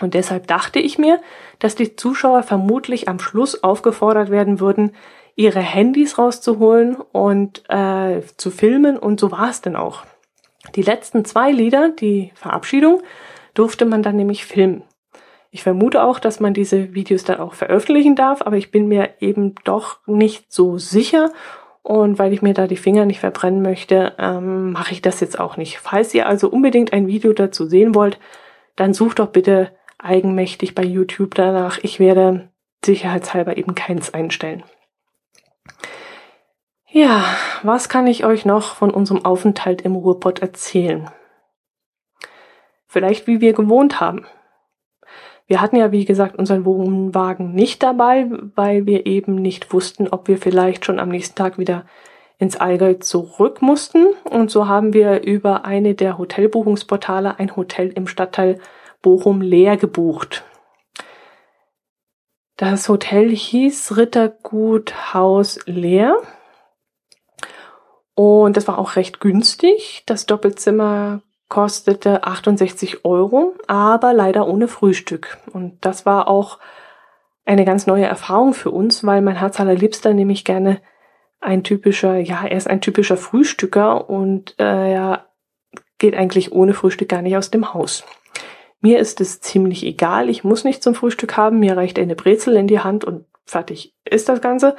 Und 0.00 0.14
deshalb 0.14 0.46
dachte 0.46 0.78
ich 0.78 0.98
mir, 0.98 1.20
dass 1.58 1.74
die 1.74 1.96
Zuschauer 1.96 2.42
vermutlich 2.42 3.08
am 3.08 3.18
Schluss 3.18 3.62
aufgefordert 3.62 4.30
werden 4.30 4.60
würden, 4.60 4.92
ihre 5.34 5.60
Handys 5.60 6.18
rauszuholen 6.18 6.96
und 7.12 7.62
äh, 7.68 8.22
zu 8.36 8.50
filmen 8.50 8.98
und 8.98 9.20
so 9.20 9.30
war 9.30 9.50
es 9.50 9.60
denn 9.60 9.76
auch. 9.76 10.04
Die 10.74 10.82
letzten 10.82 11.24
zwei 11.24 11.52
Lieder, 11.52 11.90
die 11.90 12.32
Verabschiedung, 12.34 13.02
durfte 13.54 13.84
man 13.84 14.02
dann 14.02 14.16
nämlich 14.16 14.44
filmen. 14.44 14.82
Ich 15.50 15.62
vermute 15.62 16.02
auch, 16.02 16.18
dass 16.18 16.40
man 16.40 16.54
diese 16.54 16.94
Videos 16.94 17.24
dann 17.24 17.38
auch 17.38 17.54
veröffentlichen 17.54 18.16
darf, 18.16 18.42
aber 18.42 18.56
ich 18.56 18.70
bin 18.70 18.88
mir 18.88 19.10
eben 19.20 19.54
doch 19.64 20.00
nicht 20.06 20.52
so 20.52 20.76
sicher. 20.78 21.30
Und 21.82 22.18
weil 22.18 22.32
ich 22.32 22.42
mir 22.42 22.52
da 22.52 22.66
die 22.66 22.76
Finger 22.76 23.06
nicht 23.06 23.20
verbrennen 23.20 23.62
möchte, 23.62 24.14
ähm, 24.18 24.72
mache 24.72 24.92
ich 24.92 25.02
das 25.02 25.20
jetzt 25.20 25.38
auch 25.38 25.56
nicht. 25.56 25.78
Falls 25.78 26.12
ihr 26.14 26.26
also 26.26 26.50
unbedingt 26.50 26.92
ein 26.92 27.06
Video 27.06 27.32
dazu 27.32 27.66
sehen 27.66 27.94
wollt, 27.94 28.18
dann 28.74 28.92
sucht 28.92 29.20
doch 29.20 29.28
bitte 29.28 29.70
eigenmächtig 29.98 30.74
bei 30.74 30.82
YouTube 30.82 31.34
danach. 31.34 31.78
Ich 31.82 31.98
werde 32.00 32.50
sicherheitshalber 32.84 33.56
eben 33.56 33.74
keins 33.74 34.14
einstellen. 34.14 34.62
Ja, 36.88 37.24
was 37.62 37.88
kann 37.88 38.06
ich 38.06 38.24
euch 38.24 38.44
noch 38.44 38.74
von 38.74 38.90
unserem 38.90 39.24
Aufenthalt 39.24 39.82
im 39.82 39.96
Ruhrpott 39.96 40.38
erzählen? 40.40 41.10
Vielleicht 42.86 43.26
wie 43.26 43.40
wir 43.40 43.52
gewohnt 43.52 44.00
haben. 44.00 44.24
Wir 45.46 45.60
hatten 45.60 45.76
ja, 45.76 45.92
wie 45.92 46.04
gesagt, 46.04 46.36
unseren 46.36 46.64
Wohnwagen 46.64 47.52
nicht 47.54 47.82
dabei, 47.82 48.28
weil 48.54 48.86
wir 48.86 49.06
eben 49.06 49.36
nicht 49.36 49.72
wussten, 49.72 50.08
ob 50.08 50.26
wir 50.28 50.38
vielleicht 50.38 50.84
schon 50.84 50.98
am 50.98 51.08
nächsten 51.08 51.36
Tag 51.36 51.58
wieder 51.58 51.84
ins 52.38 52.56
Allgäu 52.56 52.94
zurück 52.94 53.62
mussten. 53.62 54.06
Und 54.24 54.50
so 54.50 54.66
haben 54.66 54.92
wir 54.92 55.22
über 55.22 55.64
eine 55.64 55.94
der 55.94 56.18
Hotelbuchungsportale 56.18 57.38
ein 57.38 57.54
Hotel 57.56 57.88
im 57.88 58.06
Stadtteil 58.06 58.58
Bochum 59.06 59.40
leer 59.40 59.76
gebucht. 59.76 60.42
Das 62.56 62.88
Hotel 62.88 63.30
hieß 63.30 63.96
Rittergut 63.96 65.14
Haus 65.14 65.60
Leer. 65.66 66.16
Und 68.16 68.56
das 68.56 68.66
war 68.66 68.78
auch 68.80 68.96
recht 68.96 69.20
günstig. 69.20 70.02
Das 70.06 70.26
Doppelzimmer 70.26 71.22
kostete 71.48 72.24
68 72.24 73.04
Euro, 73.04 73.54
aber 73.68 74.12
leider 74.12 74.48
ohne 74.48 74.66
Frühstück. 74.66 75.38
Und 75.52 75.84
das 75.84 76.04
war 76.04 76.26
auch 76.26 76.58
eine 77.44 77.64
ganz 77.64 77.86
neue 77.86 78.06
Erfahrung 78.06 78.54
für 78.54 78.72
uns, 78.72 79.04
weil 79.04 79.22
mein 79.22 79.36
Herz 79.36 79.60
allerliebster 79.60 80.14
nämlich 80.14 80.44
gerne 80.44 80.80
ein 81.38 81.62
typischer, 81.62 82.16
ja, 82.16 82.44
er 82.44 82.56
ist 82.56 82.66
ein 82.66 82.80
typischer 82.80 83.16
Frühstücker 83.16 84.10
und 84.10 84.58
äh, 84.58 84.94
er 84.94 85.26
geht 85.98 86.16
eigentlich 86.16 86.50
ohne 86.50 86.74
Frühstück 86.74 87.10
gar 87.10 87.22
nicht 87.22 87.36
aus 87.36 87.52
dem 87.52 87.72
Haus. 87.72 88.04
Mir 88.86 89.00
ist 89.00 89.20
es 89.20 89.40
ziemlich 89.40 89.84
egal, 89.84 90.30
ich 90.30 90.44
muss 90.44 90.62
nicht 90.62 90.80
zum 90.80 90.94
Frühstück 90.94 91.36
haben, 91.36 91.58
mir 91.58 91.76
reicht 91.76 91.98
eine 91.98 92.14
Brezel 92.14 92.54
in 92.54 92.68
die 92.68 92.78
Hand 92.78 93.04
und 93.04 93.24
fertig 93.44 93.96
ist 94.04 94.28
das 94.28 94.40
Ganze. 94.40 94.76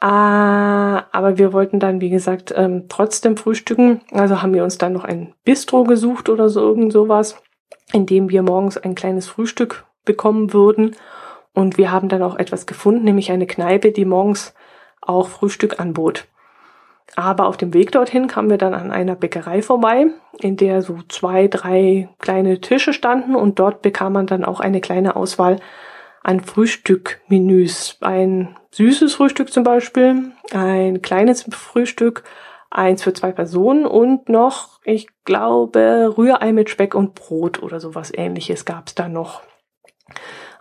Ah, 0.00 1.04
aber 1.12 1.38
wir 1.38 1.52
wollten 1.52 1.78
dann, 1.78 2.00
wie 2.00 2.10
gesagt, 2.10 2.52
ähm, 2.56 2.86
trotzdem 2.88 3.36
frühstücken. 3.36 4.00
Also 4.10 4.42
haben 4.42 4.52
wir 4.54 4.64
uns 4.64 4.76
dann 4.76 4.92
noch 4.92 5.04
ein 5.04 5.34
Bistro 5.44 5.84
gesucht 5.84 6.30
oder 6.30 6.48
so 6.48 6.62
irgend 6.62 6.92
sowas, 6.92 7.40
in 7.92 8.06
dem 8.06 8.28
wir 8.28 8.42
morgens 8.42 8.76
ein 8.76 8.96
kleines 8.96 9.28
Frühstück 9.28 9.84
bekommen 10.04 10.52
würden. 10.52 10.96
Und 11.54 11.78
wir 11.78 11.92
haben 11.92 12.08
dann 12.08 12.24
auch 12.24 12.34
etwas 12.34 12.66
gefunden, 12.66 13.04
nämlich 13.04 13.30
eine 13.30 13.46
Kneipe, 13.46 13.92
die 13.92 14.04
morgens 14.04 14.52
auch 15.00 15.28
Frühstück 15.28 15.78
anbot. 15.78 16.26
Aber 17.14 17.46
auf 17.46 17.56
dem 17.56 17.74
Weg 17.74 17.92
dorthin 17.92 18.26
kamen 18.26 18.48
wir 18.48 18.58
dann 18.58 18.72
an 18.72 18.90
einer 18.90 19.14
Bäckerei 19.14 19.60
vorbei, 19.60 20.06
in 20.40 20.56
der 20.56 20.80
so 20.80 20.98
zwei, 21.08 21.46
drei 21.46 22.08
kleine 22.18 22.60
Tische 22.60 22.92
standen 22.94 23.36
und 23.36 23.58
dort 23.58 23.82
bekam 23.82 24.14
man 24.14 24.26
dann 24.26 24.44
auch 24.44 24.60
eine 24.60 24.80
kleine 24.80 25.14
Auswahl 25.14 25.58
an 26.22 26.40
Frühstückmenüs. 26.40 27.98
Ein 28.00 28.56
süßes 28.70 29.14
Frühstück 29.14 29.52
zum 29.52 29.64
Beispiel, 29.64 30.32
ein 30.54 31.02
kleines 31.02 31.46
Frühstück, 31.50 32.24
eins 32.70 33.02
für 33.02 33.12
zwei 33.12 33.32
Personen 33.32 33.84
und 33.84 34.30
noch, 34.30 34.80
ich 34.84 35.08
glaube, 35.24 36.14
Rührei 36.16 36.52
mit 36.52 36.70
Speck 36.70 36.94
und 36.94 37.14
Brot 37.14 37.62
oder 37.62 37.80
sowas 37.80 38.10
ähnliches 38.14 38.64
gab's 38.64 38.94
da 38.94 39.08
noch. 39.08 39.42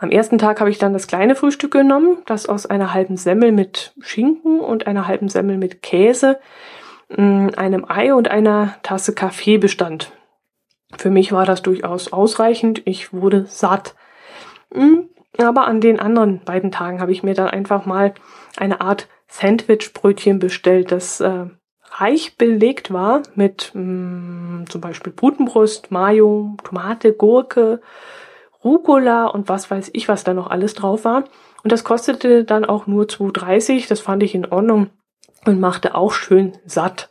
Am 0.02 0.10
ersten 0.10 0.40
Tag 0.40 0.60
habe 0.60 0.72
ich 0.72 0.80
dann 0.80 0.94
das 0.94 1.06
kleine 1.06 1.36
Frühstück 1.36 1.74
genommen, 1.74 2.18
das 2.26 2.50
aus 2.50 2.66
einer 2.66 2.92
halben 2.92 3.18
Semmel 3.18 3.52
mit 3.52 3.94
Schinken 4.02 4.60
und 4.60 4.88
einer 4.88 5.08
halben 5.08 5.30
Semmel 5.30 5.60
mit 5.60 5.84
Käse, 5.84 6.40
mm, 7.16 7.50
einem 7.56 7.86
Ei 7.88 8.12
und 8.12 8.28
einer 8.28 8.78
Tasse 8.82 9.14
Kaffee 9.14 9.60
bestand. 9.60 10.12
Für 10.98 11.12
mich 11.12 11.32
war 11.32 11.46
das 11.46 11.62
durchaus 11.62 12.12
ausreichend. 12.12 12.82
Ich 12.86 13.14
wurde 13.14 13.46
satt. 13.46 13.94
Mm, 14.74 15.02
aber 15.38 15.68
an 15.68 15.82
den 15.82 16.00
anderen 16.00 16.42
beiden 16.46 16.72
Tagen 16.72 17.00
habe 17.00 17.12
ich 17.12 17.22
mir 17.22 17.36
dann 17.36 17.50
einfach 17.50 17.86
mal 17.86 18.16
eine 18.58 18.82
Art 18.82 19.08
Sandwichbrötchen 19.28 20.40
bestellt, 20.40 20.92
das 20.92 21.20
äh, 21.20 21.46
reich 21.92 22.38
belegt 22.38 22.92
war 22.92 23.22
mit 23.36 23.70
mh, 23.76 23.82
mm, 23.84 24.66
zum 24.68 24.82
Beispiel 24.82 25.14
Putenbrust, 25.14 25.92
Mayo, 25.92 26.58
Tomate, 26.64 27.14
Gurke, 27.14 27.82
Rucola 28.64 29.28
und 29.28 29.50
was 29.50 29.72
weiß 29.72 29.92
ich, 29.94 30.08
was 30.08 30.24
da 30.24 30.34
noch 30.34 30.50
alles 30.50 30.74
drauf 30.74 31.06
war. 31.06 31.24
Und 31.64 31.72
das 31.72 31.84
kostete 31.84 32.44
dann 32.44 32.66
auch 32.66 32.88
nur 32.88 33.06
2,30. 33.06 33.88
Das 33.88 34.00
fand 34.00 34.24
ich 34.24 34.36
in 34.36 34.46
Ordnung 34.46 34.90
und 35.46 35.60
machte 35.60 35.96
auch 35.96 36.12
schön 36.12 36.54
satt. 36.66 37.10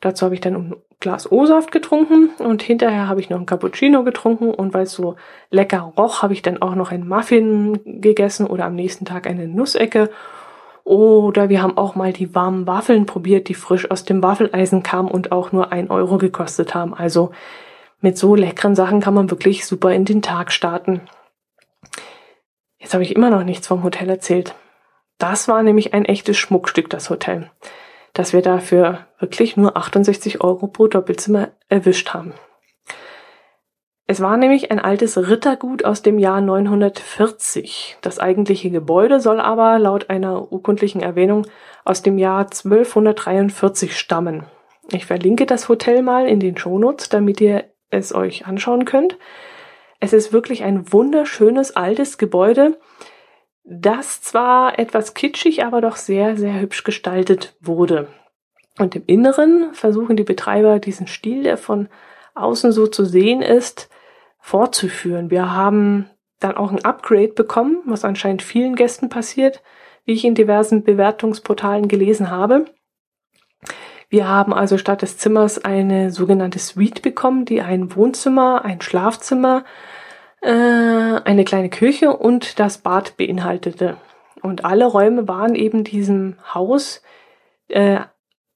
Dazu 0.00 0.24
habe 0.24 0.34
ich 0.34 0.40
dann 0.40 0.54
ein 0.54 0.76
Glas 1.00 1.30
O-Saft 1.32 1.72
getrunken 1.72 2.28
und 2.38 2.62
hinterher 2.62 3.08
habe 3.08 3.20
ich 3.20 3.30
noch 3.30 3.38
ein 3.38 3.46
Cappuccino 3.46 4.04
getrunken 4.04 4.52
und 4.52 4.74
weil 4.74 4.82
es 4.82 4.92
so 4.92 5.16
lecker 5.50 5.92
roch, 5.96 6.22
habe 6.22 6.34
ich 6.34 6.42
dann 6.42 6.60
auch 6.60 6.74
noch 6.74 6.92
ein 6.92 7.08
Muffin 7.08 7.80
gegessen 7.84 8.46
oder 8.46 8.66
am 8.66 8.74
nächsten 8.74 9.06
Tag 9.06 9.26
eine 9.26 9.48
Nussecke. 9.48 10.10
Oder 10.84 11.48
wir 11.48 11.62
haben 11.62 11.78
auch 11.78 11.94
mal 11.94 12.12
die 12.12 12.34
warmen 12.34 12.66
Waffeln 12.66 13.06
probiert, 13.06 13.48
die 13.48 13.54
frisch 13.54 13.90
aus 13.90 14.04
dem 14.04 14.22
Waffeleisen 14.22 14.82
kamen 14.82 15.10
und 15.10 15.32
auch 15.32 15.52
nur 15.52 15.72
ein 15.72 15.90
Euro 15.90 16.18
gekostet 16.18 16.74
haben. 16.74 16.94
Also 16.94 17.30
mit 18.00 18.18
so 18.18 18.34
leckeren 18.34 18.74
Sachen 18.74 19.00
kann 19.00 19.14
man 19.14 19.30
wirklich 19.30 19.66
super 19.66 19.92
in 19.92 20.04
den 20.04 20.22
Tag 20.22 20.52
starten. 20.52 21.02
Jetzt 22.78 22.94
habe 22.94 23.02
ich 23.02 23.14
immer 23.14 23.30
noch 23.30 23.44
nichts 23.44 23.66
vom 23.66 23.82
Hotel 23.82 24.08
erzählt. 24.08 24.54
Das 25.18 25.48
war 25.48 25.62
nämlich 25.62 25.92
ein 25.92 26.06
echtes 26.06 26.38
Schmuckstück, 26.38 26.88
das 26.88 27.10
Hotel 27.10 27.50
dass 28.14 28.32
wir 28.32 28.42
dafür 28.42 29.06
wirklich 29.18 29.56
nur 29.56 29.76
68 29.76 30.42
Euro 30.42 30.66
pro 30.66 30.86
Doppelzimmer 30.86 31.48
erwischt 31.68 32.10
haben. 32.10 32.34
Es 34.06 34.20
war 34.20 34.36
nämlich 34.36 34.72
ein 34.72 34.80
altes 34.80 35.16
Rittergut 35.16 35.84
aus 35.84 36.02
dem 36.02 36.18
Jahr 36.18 36.40
940. 36.40 37.98
Das 38.00 38.18
eigentliche 38.18 38.70
Gebäude 38.70 39.20
soll 39.20 39.40
aber 39.40 39.78
laut 39.78 40.10
einer 40.10 40.50
urkundlichen 40.50 41.00
Erwähnung 41.00 41.46
aus 41.84 42.02
dem 42.02 42.18
Jahr 42.18 42.40
1243 42.40 43.96
stammen. 43.96 44.46
Ich 44.90 45.06
verlinke 45.06 45.46
das 45.46 45.68
Hotel 45.68 46.02
mal 46.02 46.26
in 46.26 46.40
den 46.40 46.56
Shownotes, 46.56 47.08
damit 47.08 47.40
ihr 47.40 47.64
es 47.90 48.14
euch 48.14 48.46
anschauen 48.46 48.84
könnt. 48.84 49.18
Es 50.00 50.12
ist 50.12 50.32
wirklich 50.32 50.64
ein 50.64 50.92
wunderschönes 50.92 51.76
altes 51.76 52.16
Gebäude, 52.18 52.78
das 53.64 54.22
zwar 54.22 54.78
etwas 54.78 55.14
kitschig, 55.14 55.64
aber 55.64 55.80
doch 55.80 55.96
sehr, 55.96 56.36
sehr 56.36 56.60
hübsch 56.60 56.84
gestaltet 56.84 57.54
wurde. 57.60 58.08
Und 58.78 58.96
im 58.96 59.02
Inneren 59.06 59.74
versuchen 59.74 60.16
die 60.16 60.24
Betreiber 60.24 60.78
diesen 60.78 61.06
Stil, 61.06 61.42
der 61.42 61.58
von 61.58 61.88
außen 62.34 62.72
so 62.72 62.86
zu 62.86 63.04
sehen 63.04 63.42
ist, 63.42 63.90
fortzuführen. 64.38 65.30
Wir 65.30 65.52
haben 65.52 66.08
dann 66.38 66.56
auch 66.56 66.72
ein 66.72 66.84
Upgrade 66.84 67.34
bekommen, 67.34 67.82
was 67.84 68.04
anscheinend 68.04 68.42
vielen 68.42 68.74
Gästen 68.74 69.10
passiert, 69.10 69.62
wie 70.04 70.12
ich 70.12 70.24
in 70.24 70.34
diversen 70.34 70.82
Bewertungsportalen 70.82 71.88
gelesen 71.88 72.30
habe. 72.30 72.64
Wir 74.10 74.26
haben 74.26 74.52
also 74.52 74.76
statt 74.76 75.02
des 75.02 75.18
Zimmers 75.18 75.64
eine 75.64 76.10
sogenannte 76.10 76.58
Suite 76.58 77.00
bekommen, 77.00 77.44
die 77.44 77.62
ein 77.62 77.94
Wohnzimmer, 77.94 78.64
ein 78.64 78.80
Schlafzimmer, 78.80 79.64
äh, 80.42 80.50
eine 80.50 81.44
kleine 81.44 81.70
Küche 81.70 82.16
und 82.16 82.58
das 82.58 82.78
Bad 82.78 83.16
beinhaltete. 83.16 83.96
Und 84.42 84.64
alle 84.64 84.86
Räume 84.86 85.28
waren 85.28 85.54
eben 85.54 85.84
diesem 85.84 86.36
Haus 86.52 87.02
äh, 87.68 88.00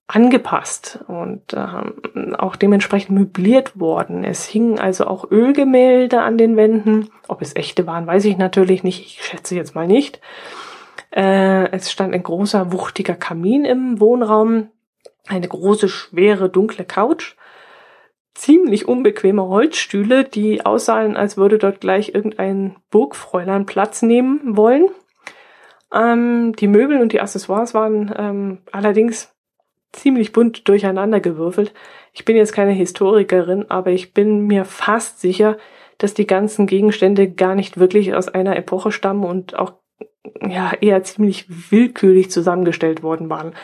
angepasst 0.09 1.05
und 1.07 1.53
äh, 1.53 2.35
auch 2.37 2.57
dementsprechend 2.57 3.17
möbliert 3.17 3.79
worden. 3.79 4.25
Es 4.25 4.45
hingen 4.47 4.81
also 4.81 5.07
auch 5.07 5.31
Ölgemälde 5.31 6.21
an 6.23 6.37
den 6.37 6.57
Wänden. 6.57 7.11
Ob 7.29 7.43
es 7.43 7.55
echte 7.55 7.87
waren, 7.87 8.09
weiß 8.09 8.25
ich 8.25 8.37
natürlich 8.37 8.83
nicht. 8.83 9.07
Ich 9.07 9.25
schätze 9.25 9.55
jetzt 9.55 9.77
mal 9.77 9.87
nicht. 9.87 10.21
Äh, 11.15 11.71
es 11.71 11.93
stand 11.93 12.13
ein 12.13 12.25
großer, 12.25 12.73
wuchtiger 12.73 13.15
Kamin 13.15 13.65
im 13.65 14.01
Wohnraum 14.01 14.69
eine 15.27 15.49
große, 15.49 15.89
schwere, 15.89 16.49
dunkle 16.49 16.85
Couch, 16.85 17.35
ziemlich 18.35 18.89
unbequeme 18.89 19.47
Holzstühle, 19.49 20.25
die 20.25 20.65
aussahen, 20.67 21.17
als 21.17 21.37
würde 21.37 21.59
dort 21.59 21.81
gleich 21.81 22.15
irgendein 22.15 22.77
Burgfräulein 22.91 23.67
Platz 23.67 24.03
nehmen 24.03 24.57
wollen. 24.57 24.89
Ähm, 25.93 26.55
die 26.57 26.67
Möbel 26.67 27.01
und 27.01 27.13
die 27.13 27.21
Accessoires 27.21 27.75
waren 27.75 28.13
ähm, 28.17 28.59
allerdings 28.73 29.33
ziemlich 29.93 30.33
bunt 30.33 30.69
durcheinander 30.69 31.21
gewürfelt. 31.21 31.73
Ich 32.13 32.25
bin 32.25 32.37
jetzt 32.37 32.53
keine 32.53 32.73
Historikerin, 32.73 33.71
aber 33.71 33.91
ich 33.91 34.13
bin 34.13 34.41
mir 34.41 34.65
fast 34.65 35.21
sicher, 35.21 35.57
dass 35.99 36.15
die 36.15 36.27
ganzen 36.27 36.67
Gegenstände 36.67 37.31
gar 37.31 37.55
nicht 37.55 37.79
wirklich 37.79 38.15
aus 38.15 38.29
einer 38.29 38.57
Epoche 38.57 38.91
stammen 38.91 39.25
und 39.25 39.57
auch 39.57 39.75
ja 40.41 40.73
eher 40.81 41.05
ziemlich 41.05 41.47
willkürlich 41.71 42.31
zusammengestellt 42.31 43.05
worden 43.05 43.31
waren. 43.31 43.55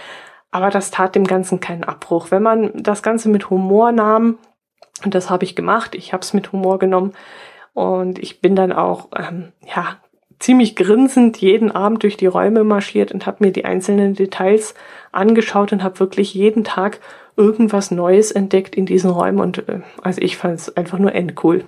Aber 0.51 0.71
das 0.71 0.91
tat 0.91 1.15
dem 1.15 1.25
Ganzen 1.25 1.61
keinen 1.61 1.85
Abbruch. 1.85 2.31
Wenn 2.31 2.43
man 2.43 2.71
das 2.75 3.03
Ganze 3.03 3.29
mit 3.29 3.51
Humor 3.51 3.93
nahm, 3.93 4.39
und 5.05 5.15
das 5.15 5.31
habe 5.31 5.45
ich 5.45 5.57
gemacht, 5.57 5.95
ich 5.95 6.13
habe 6.13 6.23
es 6.23 6.35
mit 6.35 6.53
Humor 6.53 6.79
genommen 6.79 7.13
und 7.73 8.19
ich 8.19 8.41
bin 8.41 8.57
dann 8.57 8.73
auch 8.73 9.09
ähm, 9.17 9.53
ja 9.65 9.97
ziemlich 10.39 10.75
grinsend 10.75 11.37
jeden 11.37 11.71
Abend 11.71 12.03
durch 12.03 12.17
die 12.17 12.27
Räume 12.27 12.65
marschiert 12.65 13.13
und 13.13 13.27
habe 13.27 13.45
mir 13.45 13.53
die 13.53 13.65
einzelnen 13.65 14.15
Details 14.15 14.75
angeschaut 15.13 15.73
und 15.73 15.83
habe 15.83 16.01
wirklich 16.01 16.35
jeden 16.35 16.65
Tag 16.65 17.01
irgendwas 17.37 17.91
Neues 17.91 18.33
entdeckt 18.33 18.75
in 18.75 18.87
diesen 18.87 19.11
Räumen 19.11 19.41
und 19.41 19.69
äh, 19.69 19.81
also 20.03 20.21
ich 20.21 20.37
fand 20.37 20.55
es 20.55 20.77
einfach 20.77 20.99
nur 20.99 21.15
endcool. 21.15 21.65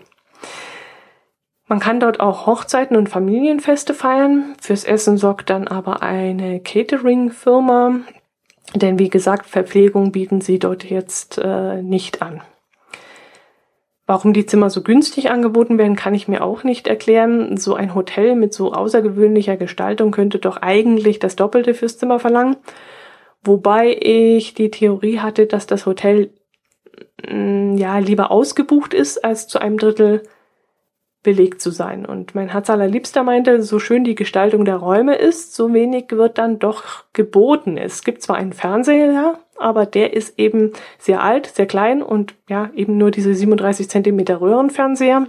Man 1.68 1.81
kann 1.81 2.01
dort 2.01 2.21
auch 2.21 2.47
Hochzeiten 2.47 2.97
und 2.97 3.09
Familienfeste 3.09 3.95
feiern. 3.95 4.55
Fürs 4.61 4.85
Essen 4.85 5.16
sorgt 5.16 5.49
dann 5.49 5.68
aber 5.68 6.03
eine 6.03 6.61
Catering-Firma, 6.61 8.01
denn 8.75 8.99
wie 8.99 9.11
gesagt, 9.11 9.47
Verpflegung 9.47 10.13
bieten 10.13 10.41
sie 10.41 10.59
dort 10.59 10.85
jetzt 10.85 11.39
äh, 11.39 11.83
nicht 11.83 12.23
an. 12.23 12.43
Warum 14.07 14.33
die 14.33 14.47
Zimmer 14.47 14.69
so 14.69 14.83
günstig 14.83 15.31
angeboten 15.31 15.79
werden, 15.79 15.97
kann 15.97 16.15
ich 16.15 16.27
mir 16.29 16.43
auch 16.43 16.65
nicht 16.65 16.89
erklären. 16.89 17.57
So 17.57 17.75
ein 17.75 17.95
Hotel 17.95 18.35
mit 18.35 18.53
so 18.53 18.73
außergewöhnlicher 18.73 19.57
Gestaltung 19.57 20.11
könnte 20.11 20.39
doch 20.39 20.57
eigentlich 20.57 21.19
das 21.19 21.37
Doppelte 21.37 21.73
fürs 21.73 21.99
Zimmer 21.99 22.19
verlangen. 22.19 22.57
Wobei 23.45 23.97
ich 24.01 24.55
die 24.55 24.71
Theorie 24.71 25.21
hatte, 25.21 25.47
dass 25.47 25.67
das 25.67 25.87
Hotel 25.87 26.31
mm, 27.29 27.77
ja 27.77 27.99
lieber 27.99 28.31
ausgebucht 28.31 28.93
ist 28.93 29.25
als 29.25 29.49
zu 29.49 29.61
einem 29.61 29.79
Drittel 29.79 30.23
belegt 31.23 31.61
zu 31.61 31.71
sein. 31.71 32.05
Und 32.05 32.35
mein 32.35 32.49
Herz 32.49 32.69
allerliebster 32.69 33.23
meinte, 33.23 33.63
so 33.63 33.79
schön 33.79 34.05
die 34.05 34.15
Gestaltung 34.15 34.65
der 34.65 34.77
Räume 34.77 35.15
ist, 35.15 35.55
so 35.55 35.73
wenig 35.73 36.07
wird 36.11 36.39
dann 36.39 36.59
doch 36.59 37.05
geboten. 37.13 37.77
Es 37.77 38.03
gibt 38.03 38.23
zwar 38.23 38.37
einen 38.37 38.53
Fernseher, 38.53 39.39
aber 39.57 39.87
der 39.87 40.15
ist 40.15 40.39
eben 40.39 40.73
sehr 40.99 41.23
alt, 41.23 41.47
sehr 41.47 41.67
klein 41.67 42.03
und 42.03 42.35
ja, 42.49 42.71
eben 42.75 42.99
nur 42.99 43.11
diese 43.11 43.35
37 43.35 43.89
Zentimeter 43.89 44.41
Röhrenfernseher. 44.41 45.29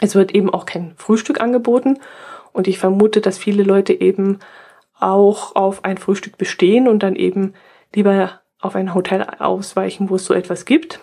Es 0.00 0.14
wird 0.14 0.34
eben 0.34 0.52
auch 0.52 0.66
kein 0.66 0.94
Frühstück 0.96 1.40
angeboten 1.40 1.98
und 2.52 2.68
ich 2.68 2.78
vermute, 2.78 3.20
dass 3.20 3.38
viele 3.38 3.64
Leute 3.64 3.92
eben 4.00 4.38
auch 4.98 5.56
auf 5.56 5.84
ein 5.84 5.98
Frühstück 5.98 6.38
bestehen 6.38 6.86
und 6.86 7.02
dann 7.02 7.16
eben 7.16 7.54
lieber 7.94 8.40
auf 8.60 8.76
ein 8.76 8.94
Hotel 8.94 9.26
ausweichen, 9.38 10.08
wo 10.08 10.16
es 10.16 10.24
so 10.24 10.34
etwas 10.34 10.64
gibt. 10.64 11.00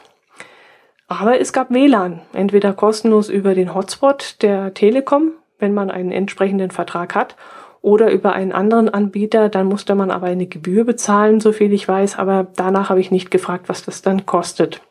Aber 1.19 1.39
es 1.39 1.53
gab 1.53 1.69
WLAN, 1.69 2.21
entweder 2.33 2.73
kostenlos 2.73 3.29
über 3.29 3.53
den 3.53 3.75
Hotspot 3.75 4.37
der 4.41 4.73
Telekom, 4.73 5.33
wenn 5.59 5.73
man 5.73 5.91
einen 5.91 6.11
entsprechenden 6.11 6.71
Vertrag 6.71 7.13
hat, 7.13 7.35
oder 7.81 8.11
über 8.11 8.33
einen 8.33 8.51
anderen 8.51 8.89
Anbieter, 8.89 9.49
dann 9.49 9.67
musste 9.67 9.93
man 9.93 10.09
aber 10.09 10.27
eine 10.27 10.47
Gebühr 10.47 10.85
bezahlen, 10.85 11.39
so 11.39 11.51
viel 11.51 11.71
ich 11.73 11.87
weiß, 11.87 12.17
aber 12.17 12.47
danach 12.55 12.89
habe 12.89 12.99
ich 12.99 13.11
nicht 13.11 13.29
gefragt, 13.29 13.67
was 13.67 13.83
das 13.83 14.01
dann 14.01 14.25
kostet. 14.25 14.81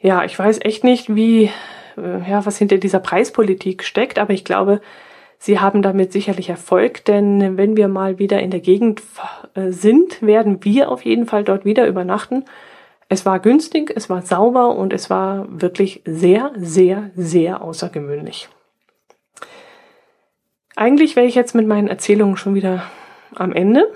Ja, 0.00 0.24
ich 0.24 0.38
weiß 0.38 0.60
echt 0.62 0.84
nicht, 0.84 1.14
wie, 1.14 1.50
äh, 1.96 2.30
ja, 2.30 2.44
was 2.46 2.56
hinter 2.56 2.78
dieser 2.78 3.00
Preispolitik 3.00 3.84
steckt, 3.84 4.18
aber 4.18 4.32
ich 4.32 4.44
glaube, 4.44 4.80
sie 5.38 5.60
haben 5.60 5.82
damit 5.82 6.12
sicherlich 6.12 6.48
Erfolg, 6.48 7.04
denn 7.04 7.56
wenn 7.56 7.76
wir 7.76 7.88
mal 7.88 8.18
wieder 8.18 8.40
in 8.40 8.50
der 8.50 8.60
Gegend 8.60 9.02
äh, 9.54 9.70
sind, 9.70 10.22
werden 10.22 10.64
wir 10.64 10.90
auf 10.90 11.04
jeden 11.04 11.26
Fall 11.26 11.44
dort 11.44 11.64
wieder 11.64 11.86
übernachten 11.86 12.44
es 13.08 13.24
war 13.24 13.38
günstig, 13.40 13.92
es 13.94 14.10
war 14.10 14.22
sauber 14.22 14.76
und 14.76 14.92
es 14.92 15.08
war 15.08 15.46
wirklich 15.48 16.02
sehr, 16.04 16.52
sehr, 16.56 17.10
sehr 17.16 17.62
außergewöhnlich. 17.62 18.48
Eigentlich 20.76 21.16
wäre 21.16 21.26
ich 21.26 21.34
jetzt 21.34 21.54
mit 21.54 21.66
meinen 21.66 21.88
Erzählungen 21.88 22.36
schon 22.36 22.54
wieder 22.54 22.84
am 23.34 23.52
Ende. 23.52 23.92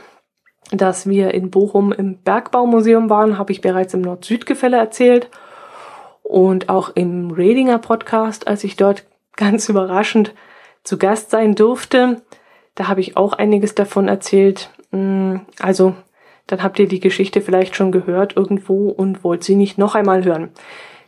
Dass 0.70 1.06
wir 1.06 1.34
in 1.34 1.50
Bochum 1.50 1.92
im 1.92 2.22
Bergbaumuseum 2.22 3.10
waren, 3.10 3.36
habe 3.36 3.52
ich 3.52 3.60
bereits 3.60 3.92
im 3.92 4.00
Nord-Süd-Gefälle 4.00 4.78
erzählt. 4.78 5.28
Und 6.22 6.70
auch 6.70 6.90
im 6.94 7.30
Redinger 7.30 7.78
Podcast, 7.78 8.48
als 8.48 8.64
ich 8.64 8.76
dort 8.76 9.04
ganz 9.36 9.68
überraschend 9.68 10.34
zu 10.82 10.98
Gast 10.98 11.30
sein 11.30 11.54
durfte, 11.54 12.22
da 12.74 12.88
habe 12.88 13.00
ich 13.00 13.16
auch 13.16 13.34
einiges 13.34 13.74
davon 13.74 14.08
erzählt. 14.08 14.70
Mm, 14.90 15.36
also 15.60 15.94
dann 16.46 16.62
habt 16.62 16.78
ihr 16.78 16.88
die 16.88 17.00
Geschichte 17.00 17.40
vielleicht 17.40 17.76
schon 17.76 17.92
gehört 17.92 18.36
irgendwo 18.36 18.88
und 18.88 19.24
wollt 19.24 19.44
sie 19.44 19.56
nicht 19.56 19.78
noch 19.78 19.94
einmal 19.94 20.24
hören. 20.24 20.50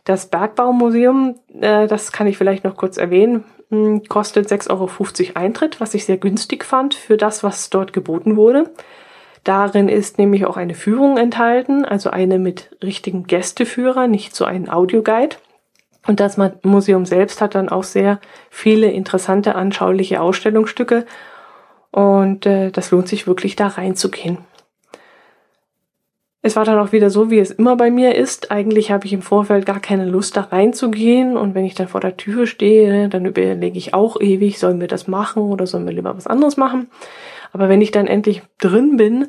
Das 0.05 0.27
Bergbaumuseum, 0.27 1.37
äh, 1.61 1.87
das 1.87 2.13
kann 2.13 2.27
ich 2.27 2.37
vielleicht 2.37 2.65
noch 2.65 2.77
kurz 2.77 2.97
erwähnen, 2.97 3.45
hm, 3.71 4.05
kostet 4.05 4.49
6,50 4.49 4.71
Euro 4.71 5.39
Eintritt, 5.39 5.81
was 5.81 5.95
ich 5.95 6.05
sehr 6.05 6.19
günstig 6.19 6.65
fand 6.65 6.95
für 6.95 7.17
das, 7.17 7.43
was 7.43 7.71
dort 7.71 7.93
geboten 7.93 8.37
wurde. 8.37 8.71
Darin 9.45 9.89
ist 9.89 10.19
nämlich 10.19 10.47
auch 10.47 10.57
eine 10.57 10.75
Führung 10.75 11.19
enthalten, 11.19 11.85
also 11.85 12.11
eine 12.11 12.39
mit 12.39 12.77
richtigen 12.83 13.25
Gästeführer, 13.27 14.07
nicht 14.07 14.35
so 14.35 14.45
ein 14.47 14.71
Audioguide. 14.71 15.37
Und 16.07 16.21
das 16.21 16.39
Museum 16.63 17.07
selbst 17.07 17.41
hat 17.41 17.55
dann 17.55 17.69
auch 17.69 17.85
sehr 17.85 18.21
viele 18.51 18.91
interessante, 18.91 19.55
anschauliche 19.55 20.21
Ausstellungsstücke. 20.21 21.07
Und 21.91 22.47
äh, 22.47 22.71
das 22.71 22.91
lohnt 22.91 23.09
sich 23.09 23.27
wirklich 23.27 23.57
da 23.57 23.69
reinzugehen. 23.69 24.39
Es 26.47 26.57
war 26.57 26.67
dann 26.67 26.79
auch 26.79 26.93
wieder 26.93 27.09
so, 27.09 27.31
wie 27.31 27.39
es 27.39 27.53
immer 27.53 27.75
bei 27.75 27.91
mir 27.91 28.17
ist. 28.17 28.51
Eigentlich 28.51 28.91
habe 28.91 29.07
ich 29.07 29.15
im 29.15 29.23
Vorfeld 29.23 29.65
gar 29.65 29.81
keine 29.81 30.05
Lust, 30.05 30.37
da 30.37 30.43
reinzugehen. 30.43 31.39
Und 31.39 31.55
wenn 31.55 31.65
ich 31.65 31.75
dann 31.75 31.89
vor 31.89 32.03
der 32.03 32.19
Tür 32.19 32.47
stehe, 32.47 33.09
dann 33.09 33.25
überlege 33.25 33.79
ich 33.79 33.95
auch 33.95 34.21
ewig, 34.21 34.59
sollen 34.59 34.79
wir 34.79 34.87
das 34.87 35.09
machen 35.09 35.43
oder 35.43 35.67
sollen 35.67 35.87
wir 35.87 35.95
lieber 35.95 36.15
was 36.15 36.27
anderes 36.27 36.59
machen. 36.59 36.91
Aber 37.55 37.71
wenn 37.71 37.81
ich 37.81 37.93
dann 37.93 38.07
endlich 38.07 38.43
drin 38.59 38.99
bin 38.99 39.29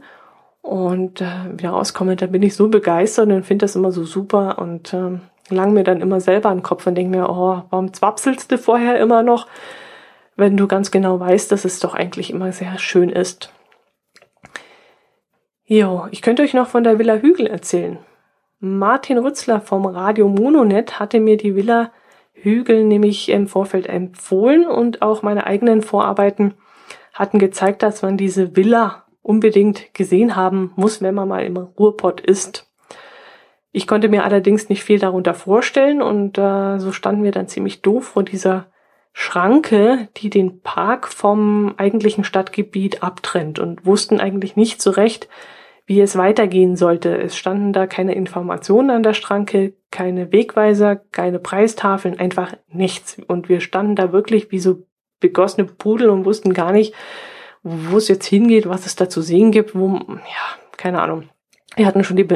und 0.62 1.21
äh, 1.21 1.28
wieder 1.56 1.69
rauskomme, 1.69 2.17
dann 2.17 2.34
bin 2.34 2.43
ich 2.43 2.54
so 2.54 2.67
begeistert 2.67 3.30
und 3.30 3.45
finde 3.45 3.63
das 3.63 3.78
immer 3.78 3.93
so 3.93 4.04
super 4.04 4.60
und 4.60 4.93
äh, 4.93 5.17
lang 5.47 5.71
mir 5.71 5.86
dann 5.86 6.01
immer 6.01 6.19
selber 6.19 6.49
den 6.49 6.63
Kopf 6.63 6.86
und 6.86 6.95
denke 6.95 7.17
mir, 7.17 7.30
oh, 7.30 7.62
warum 7.69 7.93
zwapselst 7.93 8.51
du 8.51 8.58
vorher 8.58 8.99
immer 8.99 9.23
noch, 9.23 9.47
wenn 10.36 10.58
du 10.58 10.67
ganz 10.67 10.91
genau 10.91 11.17
weißt, 11.17 11.49
dass 11.49 11.63
es 11.63 11.80
doch 11.80 11.93
eigentlich 11.93 12.32
immer 12.32 12.51
sehr 12.51 12.78
schön 12.78 13.08
ist. 13.08 13.54
Jo, 15.67 16.08
ich 16.12 16.21
könnte 16.21 16.43
euch 16.43 16.54
noch 16.54 16.67
von 16.67 16.84
der 16.84 16.99
Villa 16.99 17.15
Hügel 17.15 17.47
erzählen. 17.47 17.97
Martin 18.60 19.17
Rützler 19.17 19.60
vom 19.60 19.88
Radio 19.88 20.28
Mononet 20.28 20.99
hatte 20.99 21.19
mir 21.19 21.38
die 21.38 21.56
Villa 21.56 21.91
Hügel 22.34 22.84
nämlich 22.84 23.30
im 23.30 23.47
Vorfeld 23.47 23.88
empfohlen 23.88 24.67
und 24.67 25.01
auch 25.01 25.23
meine 25.23 25.47
eigenen 25.47 25.82
Vorarbeiten 25.82 26.54
hatten 27.13 27.39
gezeigt, 27.39 27.82
dass 27.82 28.04
man 28.04 28.15
diese 28.15 28.56
Villa 28.56 29.06
unbedingt 29.23 29.91
gesehen 29.95 30.36
haben 30.36 30.71
muss, 30.75 31.01
wenn 31.01 31.15
man 31.15 31.28
mal 31.28 31.43
im 31.43 31.58
Ruhrpott 31.58 32.21
ist. 32.21 32.69
Ich 33.71 33.88
konnte 33.88 34.08
mir 34.08 34.23
allerdings 34.23 34.69
nicht 34.69 34.84
viel 34.84 34.99
darunter 34.99 35.34
vorstellen 35.34 36.04
und 36.04 36.38
äh, 36.38 36.78
so 36.78 36.91
standen 36.91 37.23
wir 37.23 37.32
dann 37.32 37.47
ziemlich 37.47 37.82
doof 37.82 38.06
vor 38.06 38.21
dieser 38.21 38.67
Schranke, 39.13 40.10
die 40.17 40.30
den 40.30 40.62
Park 40.62 41.08
vom 41.08 41.73
eigentlichen 41.78 42.23
Stadtgebiet 42.23 43.01
abtrennt 43.01 43.60
und 43.60 43.86
wussten 43.86 44.19
eigentlich 44.19 44.56
nicht 44.56 44.82
so 44.82 44.91
recht, 44.91 45.28
wie 45.86 46.02
es 46.02 46.17
weitergehen 46.17 46.76
sollte. 46.76 47.15
Es 47.17 47.38
standen 47.38 47.74
da 47.74 47.88
keine 47.88 48.15
Informationen 48.15 48.89
an 48.89 49.04
der 49.04 49.13
Schranke, 49.13 49.74
keine 49.91 50.32
Wegweiser, 50.32 50.95
keine 50.95 51.39
Preistafeln, 51.39 52.19
einfach 52.19 52.54
nichts. 52.67 53.17
Und 53.28 53.50
wir 53.50 53.62
standen 53.62 53.95
da 53.95 54.12
wirklich 54.12 54.52
wie 54.52 54.60
so 54.60 54.84
begossene 55.19 55.67
Pudel 55.67 56.10
und 56.10 56.26
wussten 56.26 56.54
gar 56.54 56.71
nicht, 56.71 56.93
wo 57.63 57.98
es 57.98 58.08
jetzt 58.08 58.26
hingeht, 58.26 58.67
was 58.67 58.86
es 58.86 58.95
da 58.95 59.10
zu 59.10 59.21
sehen 59.21 59.52
gibt, 59.52 59.76
wo, 59.76 59.95
ja, 59.95 60.60
keine 60.78 61.02
Ahnung. 61.02 61.30
Wir 61.76 61.86
hatten 61.86 62.04
schon 62.04 62.17
die, 62.17 62.28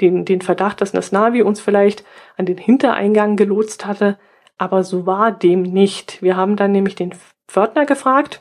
den, 0.00 0.24
den 0.24 0.40
Verdacht, 0.40 0.80
dass 0.80 0.92
das 0.92 1.12
Navi 1.12 1.42
uns 1.42 1.60
vielleicht 1.60 2.04
an 2.36 2.46
den 2.46 2.58
Hintereingang 2.58 3.36
gelotst 3.36 3.86
hatte, 3.86 4.18
aber 4.56 4.82
so 4.82 5.06
war 5.06 5.32
dem 5.32 5.62
nicht. 5.62 6.22
Wir 6.22 6.36
haben 6.36 6.56
dann 6.56 6.72
nämlich 6.72 6.94
den 6.94 7.12
Pförtner 7.48 7.86
gefragt, 7.86 8.40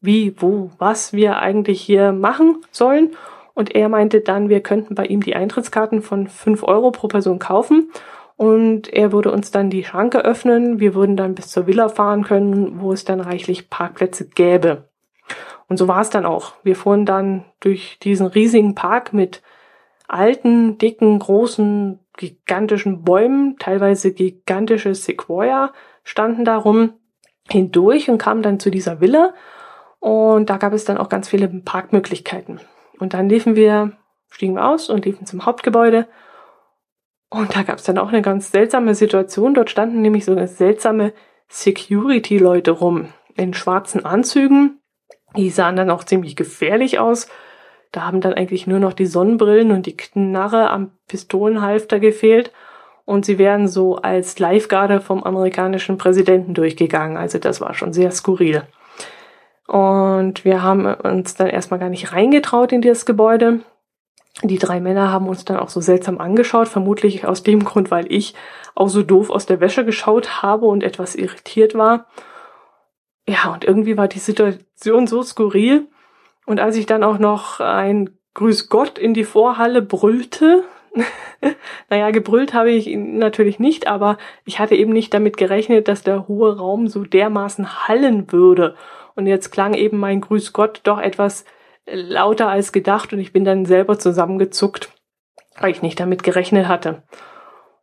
wie, 0.00 0.34
wo, 0.40 0.70
was 0.78 1.12
wir 1.12 1.38
eigentlich 1.38 1.80
hier 1.80 2.12
machen 2.12 2.64
sollen. 2.70 3.16
Und 3.54 3.74
er 3.74 3.88
meinte 3.88 4.20
dann, 4.20 4.48
wir 4.48 4.60
könnten 4.60 4.94
bei 4.94 5.06
ihm 5.06 5.22
die 5.22 5.36
Eintrittskarten 5.36 6.02
von 6.02 6.28
fünf 6.28 6.62
Euro 6.62 6.90
pro 6.90 7.08
Person 7.08 7.38
kaufen. 7.38 7.90
Und 8.36 8.92
er 8.92 9.12
würde 9.12 9.30
uns 9.30 9.50
dann 9.50 9.70
die 9.70 9.84
Schranke 9.84 10.24
öffnen. 10.24 10.80
Wir 10.80 10.94
würden 10.94 11.16
dann 11.16 11.34
bis 11.34 11.48
zur 11.48 11.66
Villa 11.66 11.88
fahren 11.88 12.24
können, 12.24 12.80
wo 12.80 12.92
es 12.92 13.04
dann 13.04 13.20
reichlich 13.20 13.70
Parkplätze 13.70 14.28
gäbe. 14.28 14.88
Und 15.68 15.76
so 15.76 15.88
war 15.88 16.00
es 16.00 16.10
dann 16.10 16.26
auch. 16.26 16.54
Wir 16.62 16.76
fuhren 16.76 17.06
dann 17.06 17.44
durch 17.60 17.98
diesen 18.02 18.26
riesigen 18.26 18.74
Park 18.74 19.12
mit 19.12 19.42
alten, 20.08 20.78
dicken, 20.78 21.18
großen, 21.18 21.98
gigantischen 22.16 23.04
Bäumen, 23.04 23.56
teilweise 23.58 24.12
gigantische 24.12 24.94
Sequoia 24.94 25.72
standen 26.04 26.44
da 26.44 26.56
rum 26.56 26.94
hindurch 27.48 28.10
und 28.10 28.18
kamen 28.18 28.42
dann 28.42 28.60
zu 28.60 28.70
dieser 28.70 29.00
Villa. 29.00 29.34
Und 30.00 30.50
da 30.50 30.56
gab 30.56 30.72
es 30.72 30.84
dann 30.84 30.98
auch 30.98 31.08
ganz 31.08 31.28
viele 31.28 31.48
Parkmöglichkeiten. 31.48 32.60
Und 33.02 33.14
dann 33.14 33.28
liefen 33.28 33.56
wir, 33.56 33.90
stiegen 34.30 34.54
wir 34.54 34.64
aus 34.64 34.88
und 34.88 35.04
liefen 35.04 35.26
zum 35.26 35.44
Hauptgebäude. 35.44 36.06
Und 37.30 37.56
da 37.56 37.64
gab 37.64 37.78
es 37.78 37.82
dann 37.82 37.98
auch 37.98 38.10
eine 38.10 38.22
ganz 38.22 38.52
seltsame 38.52 38.94
Situation. 38.94 39.54
Dort 39.54 39.70
standen 39.70 40.02
nämlich 40.02 40.24
so 40.24 40.36
seltsame 40.46 41.12
Security-Leute 41.48 42.70
rum 42.70 43.08
in 43.34 43.54
schwarzen 43.54 44.04
Anzügen. 44.04 44.78
Die 45.36 45.50
sahen 45.50 45.74
dann 45.74 45.90
auch 45.90 46.04
ziemlich 46.04 46.36
gefährlich 46.36 47.00
aus. 47.00 47.26
Da 47.90 48.02
haben 48.02 48.20
dann 48.20 48.34
eigentlich 48.34 48.68
nur 48.68 48.78
noch 48.78 48.92
die 48.92 49.06
Sonnenbrillen 49.06 49.72
und 49.72 49.86
die 49.86 49.96
Knarre 49.96 50.70
am 50.70 50.92
Pistolenhalfter 51.08 51.98
gefehlt. 51.98 52.52
Und 53.04 53.24
sie 53.24 53.36
wären 53.36 53.66
so 53.66 53.96
als 53.96 54.38
Livegarde 54.38 55.00
vom 55.00 55.24
amerikanischen 55.24 55.98
Präsidenten 55.98 56.54
durchgegangen. 56.54 57.16
Also 57.16 57.40
das 57.40 57.60
war 57.60 57.74
schon 57.74 57.92
sehr 57.92 58.12
skurril. 58.12 58.62
Und 59.72 60.44
wir 60.44 60.62
haben 60.62 60.84
uns 60.84 61.34
dann 61.34 61.46
erstmal 61.46 61.80
gar 61.80 61.88
nicht 61.88 62.12
reingetraut 62.12 62.72
in 62.72 62.82
dieses 62.82 63.06
Gebäude. 63.06 63.60
Die 64.42 64.58
drei 64.58 64.80
Männer 64.80 65.10
haben 65.10 65.26
uns 65.26 65.46
dann 65.46 65.56
auch 65.56 65.70
so 65.70 65.80
seltsam 65.80 66.18
angeschaut, 66.18 66.68
vermutlich 66.68 67.26
aus 67.26 67.42
dem 67.42 67.64
Grund, 67.64 67.90
weil 67.90 68.04
ich 68.12 68.34
auch 68.74 68.90
so 68.90 69.02
doof 69.02 69.30
aus 69.30 69.46
der 69.46 69.60
Wäsche 69.60 69.86
geschaut 69.86 70.42
habe 70.42 70.66
und 70.66 70.82
etwas 70.82 71.14
irritiert 71.14 71.74
war. 71.74 72.04
Ja, 73.26 73.50
und 73.50 73.64
irgendwie 73.64 73.96
war 73.96 74.08
die 74.08 74.18
Situation 74.18 75.06
so 75.06 75.22
skurril. 75.22 75.88
Und 76.44 76.60
als 76.60 76.76
ich 76.76 76.84
dann 76.84 77.02
auch 77.02 77.18
noch 77.18 77.60
ein 77.60 78.10
Grüß 78.34 78.68
Gott 78.68 78.98
in 78.98 79.14
die 79.14 79.24
Vorhalle 79.24 79.80
brüllte, 79.80 80.64
naja, 81.88 82.10
gebrüllt 82.10 82.52
habe 82.52 82.72
ich 82.72 82.94
natürlich 82.94 83.58
nicht, 83.58 83.86
aber 83.86 84.18
ich 84.44 84.58
hatte 84.58 84.74
eben 84.74 84.92
nicht 84.92 85.14
damit 85.14 85.38
gerechnet, 85.38 85.88
dass 85.88 86.02
der 86.02 86.28
hohe 86.28 86.58
Raum 86.58 86.88
so 86.88 87.04
dermaßen 87.04 87.88
hallen 87.88 88.30
würde. 88.30 88.74
Und 89.14 89.26
jetzt 89.26 89.50
klang 89.50 89.74
eben 89.74 89.98
mein 89.98 90.20
Grüß 90.20 90.52
Gott 90.52 90.80
doch 90.84 90.98
etwas 90.98 91.44
lauter 91.86 92.48
als 92.48 92.72
gedacht 92.72 93.12
und 93.12 93.18
ich 93.18 93.32
bin 93.32 93.44
dann 93.44 93.64
selber 93.64 93.98
zusammengezuckt, 93.98 94.92
weil 95.58 95.70
ich 95.70 95.82
nicht 95.82 95.98
damit 95.98 96.22
gerechnet 96.22 96.68
hatte. 96.68 97.02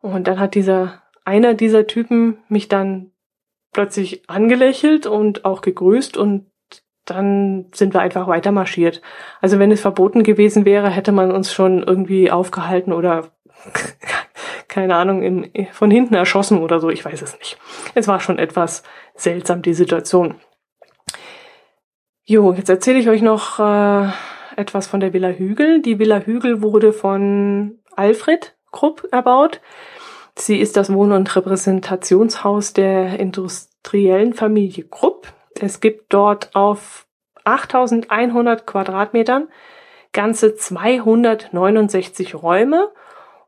Und 0.02 0.28
dann 0.28 0.39
hat 0.39 0.56
dieser, 0.56 1.04
einer 1.26 1.54
dieser 1.54 1.88
Typen 1.88 2.38
mich 2.48 2.70
dann 2.70 3.12
plötzlich 3.72 4.30
angelächelt 4.30 5.06
und 5.06 5.46
auch 5.46 5.62
gegrüßt 5.62 6.18
und 6.18 6.50
dann 7.06 7.68
sind 7.74 7.94
wir 7.94 8.02
einfach 8.02 8.28
weiter 8.28 8.52
marschiert. 8.52 9.02
Also 9.42 9.60
wenn 9.60 9.72
es 9.72 9.82
verboten 9.82 10.24
gewesen 10.24 10.65
wäre, 10.65 10.89
hätte 10.89 11.12
man 11.12 11.32
uns 11.32 11.52
schon 11.52 11.84
irgendwie 11.84 12.32
aufgehalten 12.32 12.94
oder 12.94 13.32
keine 14.68 14.96
Ahnung, 14.96 15.24
in, 15.24 15.68
von 15.72 15.92
hinten 15.92 16.13
erschossen 16.13 16.60
oder 16.60 16.80
so, 16.80 16.89
ich 16.89 17.04
weiß 17.04 17.22
es 17.22 17.38
nicht. 17.38 17.58
Es 17.96 18.08
war 18.08 18.20
schon 18.20 18.38
etwas 18.38 18.84
seltsam, 19.15 19.62
die 19.62 19.74
Situation. 19.74 20.36
Jo, 22.30 22.54
jetzt 22.54 22.70
erzähle 22.70 23.00
ich 23.00 23.10
euch 23.10 23.24
noch 23.24 23.58
äh, 23.58 24.08
etwas 24.56 24.86
von 24.86 25.00
der 25.00 25.13
Villa 25.13 25.30
Hügel. 25.30 25.82
Die 25.82 25.98
Villa 25.98 26.20
Hügel 26.20 26.62
wurde 26.62 26.94
von 26.94 27.80
Alfred 27.96 28.56
Krupp 28.72 29.08
erbaut. 29.12 29.62
Sie 30.36 30.60
ist 30.60 30.78
das 30.78 30.94
Wohn- 30.94 31.12
und 31.12 31.36
Repräsentationshaus 31.36 32.74
der 32.74 33.20
industriellen 33.20 34.36
Familie 34.36 34.84
Krupp. 34.84 35.34
Es 35.60 35.80
gibt 35.80 36.13
dort 36.13 36.56
auf 36.56 37.08
8100 37.46 38.68
Quadratmetern 38.68 39.48
ganze 40.13 40.54
269 40.54 42.36
Räume 42.36 42.92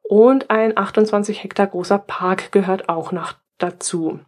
und 0.01 0.49
ein 0.49 0.75
28 0.75 1.43
Hektar 1.43 1.67
großer 1.67 1.99
Park 1.99 2.51
gehört 2.51 2.89
auch 2.89 3.11
noch 3.11 3.33
dazu. 3.59 4.21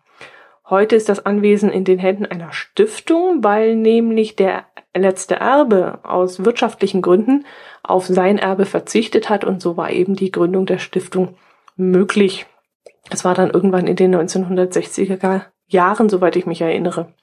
Heute 0.74 0.96
ist 0.96 1.08
das 1.08 1.24
Anwesen 1.24 1.70
in 1.70 1.84
den 1.84 2.00
Händen 2.00 2.26
einer 2.26 2.52
Stiftung, 2.52 3.44
weil 3.44 3.76
nämlich 3.76 4.36
der 4.36 4.66
letzte 4.96 5.36
Erbe 5.36 6.00
aus 6.02 6.46
wirtschaftlichen 6.46 7.04
Gründen 7.04 7.46
auf 7.84 8.08
sein 8.08 8.40
Erbe 8.40 8.66
verzichtet 8.66 9.30
hat 9.30 9.46
und 9.46 9.62
so 9.62 9.78
war 9.78 9.92
eben 9.92 10.16
die 10.16 10.32
Gründung 10.32 10.66
der 10.66 10.80
Stiftung 10.80 11.36
möglich. 11.76 12.48
Es 13.12 13.24
war 13.24 13.36
dann 13.36 13.52
irgendwann 13.52 13.86
in 13.86 13.96
den 13.96 14.16
1960er 14.16 15.42
Jahren, 15.68 16.10
soweit 16.10 16.36
ich 16.38 16.48
mich 16.48 16.62
erinnere. 16.62 17.14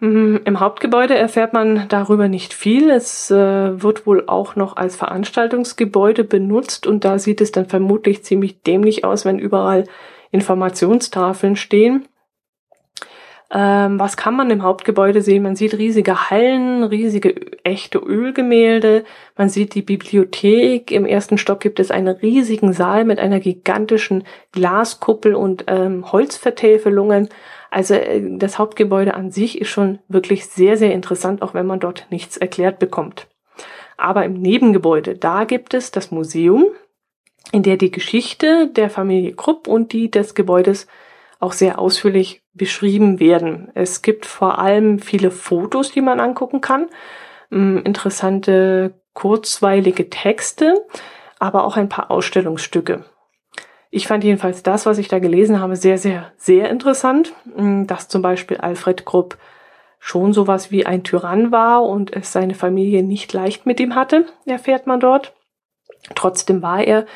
Hm, 0.00 0.40
Im 0.44 0.58
Hauptgebäude 0.58 1.14
erfährt 1.14 1.52
man 1.52 1.86
darüber 1.88 2.26
nicht 2.26 2.52
viel. 2.52 2.90
Es 2.90 3.30
äh, 3.30 3.80
wird 3.80 4.08
wohl 4.08 4.24
auch 4.26 4.56
noch 4.56 4.76
als 4.76 4.96
Veranstaltungsgebäude 4.96 6.24
benutzt 6.24 6.84
und 6.84 7.04
da 7.04 7.20
sieht 7.20 7.40
es 7.40 7.52
dann 7.52 7.66
vermutlich 7.66 8.24
ziemlich 8.24 8.60
dämlich 8.62 9.04
aus, 9.04 9.24
wenn 9.24 9.38
überall 9.38 9.84
Informationstafeln 10.32 11.54
stehen. 11.54 12.08
Ähm, 13.54 14.00
was 14.00 14.16
kann 14.16 14.34
man 14.34 14.50
im 14.50 14.62
Hauptgebäude 14.62 15.20
sehen? 15.20 15.42
Man 15.42 15.56
sieht 15.56 15.74
riesige 15.74 16.30
Hallen, 16.30 16.84
riesige 16.84 17.34
echte 17.64 17.98
Ölgemälde. 17.98 19.04
Man 19.36 19.50
sieht 19.50 19.74
die 19.74 19.82
Bibliothek. 19.82 20.90
Im 20.90 21.04
ersten 21.04 21.36
Stock 21.36 21.60
gibt 21.60 21.78
es 21.78 21.90
einen 21.90 22.08
riesigen 22.08 22.72
Saal 22.72 23.04
mit 23.04 23.18
einer 23.18 23.40
gigantischen 23.40 24.24
Glaskuppel 24.52 25.34
und 25.34 25.64
ähm, 25.66 26.10
Holzvertäfelungen. 26.10 27.28
Also 27.70 27.92
äh, 27.94 28.22
das 28.38 28.58
Hauptgebäude 28.58 29.12
an 29.12 29.30
sich 29.30 29.60
ist 29.60 29.68
schon 29.68 29.98
wirklich 30.08 30.46
sehr, 30.46 30.78
sehr 30.78 30.94
interessant, 30.94 31.42
auch 31.42 31.52
wenn 31.52 31.66
man 31.66 31.78
dort 31.78 32.06
nichts 32.08 32.38
erklärt 32.38 32.78
bekommt. 32.78 33.28
Aber 33.98 34.24
im 34.24 34.32
Nebengebäude, 34.32 35.14
da 35.14 35.44
gibt 35.44 35.74
es 35.74 35.90
das 35.90 36.10
Museum 36.10 36.68
in 37.50 37.62
der 37.62 37.76
die 37.76 37.90
Geschichte 37.90 38.68
der 38.68 38.90
Familie 38.90 39.34
Krupp 39.34 39.66
und 39.66 39.92
die 39.92 40.10
des 40.10 40.34
Gebäudes 40.34 40.86
auch 41.40 41.52
sehr 41.52 41.78
ausführlich 41.78 42.42
beschrieben 42.54 43.18
werden. 43.18 43.70
Es 43.74 44.02
gibt 44.02 44.26
vor 44.26 44.58
allem 44.58 45.00
viele 45.00 45.30
Fotos, 45.30 45.90
die 45.90 46.00
man 46.00 46.20
angucken 46.20 46.60
kann, 46.60 46.86
mm, 47.50 47.78
interessante 47.78 48.94
kurzweilige 49.12 50.08
Texte, 50.08 50.86
aber 51.38 51.64
auch 51.64 51.76
ein 51.76 51.88
paar 51.88 52.10
Ausstellungsstücke. 52.10 53.04
Ich 53.90 54.06
fand 54.06 54.24
jedenfalls 54.24 54.62
das, 54.62 54.86
was 54.86 54.98
ich 54.98 55.08
da 55.08 55.18
gelesen 55.18 55.60
habe, 55.60 55.76
sehr, 55.76 55.98
sehr, 55.98 56.32
sehr 56.36 56.70
interessant, 56.70 57.34
mm, 57.56 57.86
dass 57.86 58.08
zum 58.08 58.22
Beispiel 58.22 58.58
Alfred 58.58 59.04
Krupp 59.04 59.36
schon 59.98 60.32
sowas 60.32 60.70
wie 60.70 60.86
ein 60.86 61.04
Tyrann 61.04 61.52
war 61.52 61.84
und 61.84 62.12
es 62.12 62.32
seine 62.32 62.54
Familie 62.54 63.02
nicht 63.02 63.32
leicht 63.32 63.66
mit 63.66 63.80
ihm 63.80 63.94
hatte, 63.94 64.26
erfährt 64.46 64.86
man 64.86 65.00
dort. 65.00 65.34
Trotzdem 66.14 66.62
war 66.62 66.82
er 66.82 67.06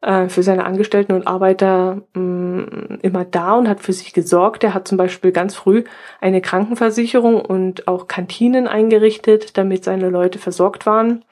äh, 0.00 0.28
für 0.28 0.42
seine 0.42 0.64
Angestellten 0.64 1.12
und 1.12 1.26
Arbeiter 1.26 2.02
mh, 2.14 2.20
mm, 2.20 2.98
immer 3.02 3.24
da 3.24 3.54
und 3.54 3.68
hat 3.68 3.80
für 3.80 3.92
sich 3.92 4.12
gesorgt. 4.12 4.62
Er 4.62 4.74
hat 4.74 4.86
zum 4.86 4.96
Beispiel 4.98 5.32
ganz 5.32 5.54
früh 5.54 5.84
eine 6.20 6.40
Krankenversicherung 6.40 7.40
und 7.40 7.88
auch 7.88 8.06
Kantinen 8.06 8.68
eingerichtet, 8.68 9.56
damit 9.58 9.84
seine 9.84 10.08
Leute 10.08 10.38
versorgt 10.38 10.86
waren. 10.86 11.24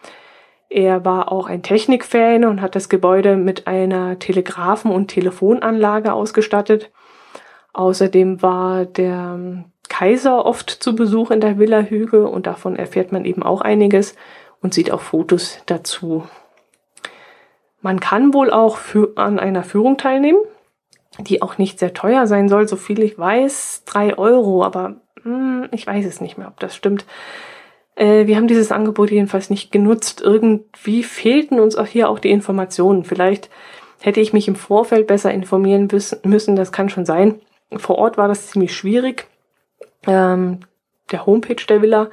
Er 0.69 1.05
war 1.05 1.31
auch 1.31 1.47
ein 1.49 1.63
Technikfan 1.63 2.45
und 2.45 2.61
hat 2.61 2.75
das 2.75 2.89
Gebäude 2.89 3.37
mit 3.37 3.69
einer 3.69 4.19
Telegraphen- 4.19 4.91
und 4.91 5.09
Telefonanlage 5.09 6.13
ausgestattet. 6.13 6.91
Außerdem 7.73 8.43
war 8.43 8.85
der 8.85 9.65
Kaiser 9.89 10.45
oft 10.45 10.71
zu 10.71 10.97
Besuch 10.97 11.31
in 11.31 11.41
der 11.41 11.59
Villa 11.59 11.83
Hügel 11.83 12.25
und 12.25 12.49
davon 12.49 12.75
erfährt 12.75 13.13
man 13.13 13.25
eben 13.25 13.45
auch 13.45 13.61
einiges 13.61 14.17
und 14.61 14.75
sieht 14.75 14.91
auch 14.91 15.03
Fotos 15.03 15.61
dazu. 15.67 16.25
Man 17.87 18.01
kann 18.01 18.35
wohl 18.35 18.51
auch 18.51 18.79
für, 18.79 19.13
an 19.15 19.39
einer 19.39 19.63
Führung 19.63 19.97
teilnehmen, 19.97 20.41
die 21.21 21.41
auch 21.41 21.57
nicht 21.57 21.79
sehr 21.79 21.95
teuer 21.95 22.27
sein 22.27 22.49
soll, 22.49 22.67
so 22.67 22.75
viel 22.75 23.01
ich 23.01 23.17
weiß, 23.17 23.85
drei 23.87 24.19
Euro, 24.19 24.65
aber 24.65 24.97
hm, 25.23 25.69
ich 25.71 25.87
weiß 25.87 26.05
es 26.05 26.21
nicht 26.21 26.37
mehr, 26.37 26.49
ob 26.49 26.59
das 26.59 26.75
stimmt. 26.75 27.07
Äh, 27.95 28.27
wir 28.27 28.35
haben 28.35 28.49
dieses 28.49 28.73
Angebot 28.73 29.13
jedenfalls 29.13 29.51
nicht 29.51 29.71
genutzt. 29.71 30.21
Irgendwie 30.21 31.05
fehlten 31.05 31.61
uns 31.61 31.77
auch 31.77 31.87
hier 31.87 32.11
auch 32.11 32.19
die 32.19 32.33
Informationen. 32.33 33.05
Vielleicht 33.05 33.51
hätte 34.01 34.21
ich 34.21 34.33
mich 34.33 34.49
im 34.49 34.57
Vorfeld 34.57 35.07
besser 35.07 35.31
informieren 35.31 35.87
müssen, 36.25 36.57
das 36.57 36.73
kann 36.73 36.89
schon 36.89 37.07
sein. 37.07 37.41
Vor 37.77 37.99
Ort 37.99 38.19
war 38.19 38.27
das 38.27 38.49
ziemlich 38.49 38.75
schwierig. 38.75 39.29
Ähm, 40.09 40.59
der 41.13 41.25
Homepage 41.25 41.65
der 41.69 41.83
Villa 41.83 42.11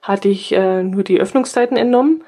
hatte 0.00 0.28
ich 0.28 0.50
äh, 0.52 0.82
nur 0.82 1.02
die 1.02 1.20
Öffnungszeiten 1.20 1.76
entnommen. 1.76 2.24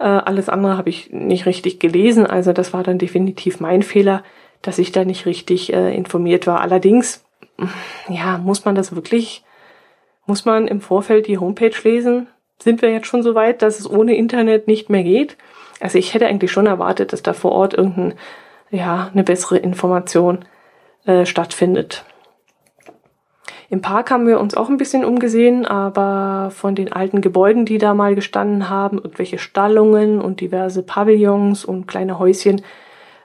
Äh, 0.00 0.04
alles 0.04 0.48
andere 0.48 0.78
habe 0.78 0.88
ich 0.88 1.12
nicht 1.12 1.46
richtig 1.46 1.78
gelesen. 1.78 2.26
Also 2.26 2.52
das 2.52 2.72
war 2.72 2.82
dann 2.82 2.98
definitiv 2.98 3.60
mein 3.60 3.82
Fehler, 3.82 4.24
dass 4.62 4.78
ich 4.78 4.92
da 4.92 5.04
nicht 5.04 5.26
richtig 5.26 5.72
äh, 5.72 5.94
informiert 5.94 6.46
war. 6.46 6.60
Allerdings, 6.60 7.24
ja, 8.08 8.38
muss 8.38 8.64
man 8.64 8.74
das 8.74 8.94
wirklich, 8.94 9.44
muss 10.26 10.46
man 10.46 10.66
im 10.66 10.80
Vorfeld 10.80 11.26
die 11.26 11.38
Homepage 11.38 11.76
lesen? 11.84 12.28
Sind 12.58 12.80
wir 12.82 12.90
jetzt 12.90 13.06
schon 13.06 13.22
so 13.22 13.34
weit, 13.34 13.62
dass 13.62 13.78
es 13.78 13.88
ohne 13.88 14.16
Internet 14.16 14.66
nicht 14.66 14.88
mehr 14.88 15.04
geht? 15.04 15.36
Also 15.80 15.98
ich 15.98 16.14
hätte 16.14 16.26
eigentlich 16.26 16.50
schon 16.50 16.66
erwartet, 16.66 17.12
dass 17.12 17.22
da 17.22 17.34
vor 17.34 17.52
Ort 17.52 17.74
irgendein, 17.74 18.14
ja, 18.70 19.10
eine 19.12 19.22
bessere 19.22 19.58
Information 19.58 20.46
äh, 21.04 21.26
stattfindet. 21.26 22.04
Im 23.70 23.82
Park 23.82 24.10
haben 24.10 24.26
wir 24.26 24.40
uns 24.40 24.56
auch 24.56 24.68
ein 24.68 24.78
bisschen 24.78 25.04
umgesehen, 25.04 25.64
aber 25.64 26.50
von 26.50 26.74
den 26.74 26.92
alten 26.92 27.20
Gebäuden, 27.20 27.64
die 27.64 27.78
da 27.78 27.94
mal 27.94 28.16
gestanden 28.16 28.68
haben, 28.68 28.98
irgendwelche 28.98 29.38
Stallungen 29.38 30.20
und 30.20 30.40
diverse 30.40 30.82
Pavillons 30.82 31.64
und 31.64 31.86
kleine 31.86 32.18
Häuschen, 32.18 32.62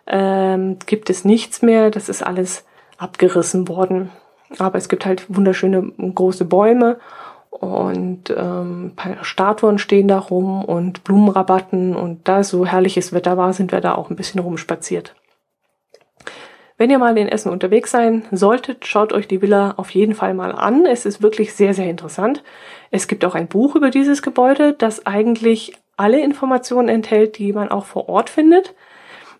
ähm, 0.05 0.77
gibt 0.85 1.09
es 1.09 1.25
nichts 1.25 1.63
mehr. 1.63 1.89
Das 1.89 2.09
ist 2.09 2.21
alles 2.21 2.63
abgerissen 2.97 3.67
worden. 3.67 4.11
Aber 4.59 4.77
es 4.77 4.87
gibt 4.87 5.07
halt 5.07 5.25
wunderschöne 5.35 5.91
große 5.97 6.45
Bäume 6.45 6.99
und 7.49 8.29
ähm, 8.29 8.91
Statuen 9.23 9.79
stehen 9.79 10.07
da 10.07 10.19
rum 10.19 10.63
und 10.63 11.03
Blumenrabatten 11.03 11.95
und 11.95 12.27
da 12.27 12.43
so 12.43 12.67
herrliches 12.67 13.13
Wetter 13.13 13.35
war, 13.35 13.51
sind 13.53 13.71
wir 13.71 13.81
da 13.81 13.95
auch 13.95 14.11
ein 14.11 14.15
bisschen 14.15 14.41
rumspaziert. 14.41 15.15
Wenn 16.77 16.89
ihr 16.89 16.99
mal 16.99 17.17
in 17.17 17.29
Essen 17.29 17.51
unterwegs 17.51 17.91
sein 17.91 18.25
solltet, 18.31 18.85
schaut 18.85 19.13
euch 19.13 19.29
die 19.29 19.41
Villa 19.41 19.75
auf 19.77 19.91
jeden 19.91 20.13
Fall 20.13 20.33
mal 20.33 20.51
an. 20.51 20.85
Es 20.85 21.05
ist 21.05 21.21
wirklich 21.21 21.53
sehr, 21.53 21.73
sehr 21.73 21.89
interessant. 21.89 22.43
Es 22.91 23.07
gibt 23.07 23.23
auch 23.23 23.33
ein 23.33 23.47
Buch 23.47 23.75
über 23.75 23.91
dieses 23.91 24.21
Gebäude, 24.21 24.73
das 24.73 25.05
eigentlich 25.05 25.73
alle 25.95 26.19
Informationen 26.19 26.89
enthält, 26.89 27.37
die 27.37 27.53
man 27.53 27.69
auch 27.69 27.85
vor 27.85 28.09
Ort 28.09 28.29
findet. 28.29 28.73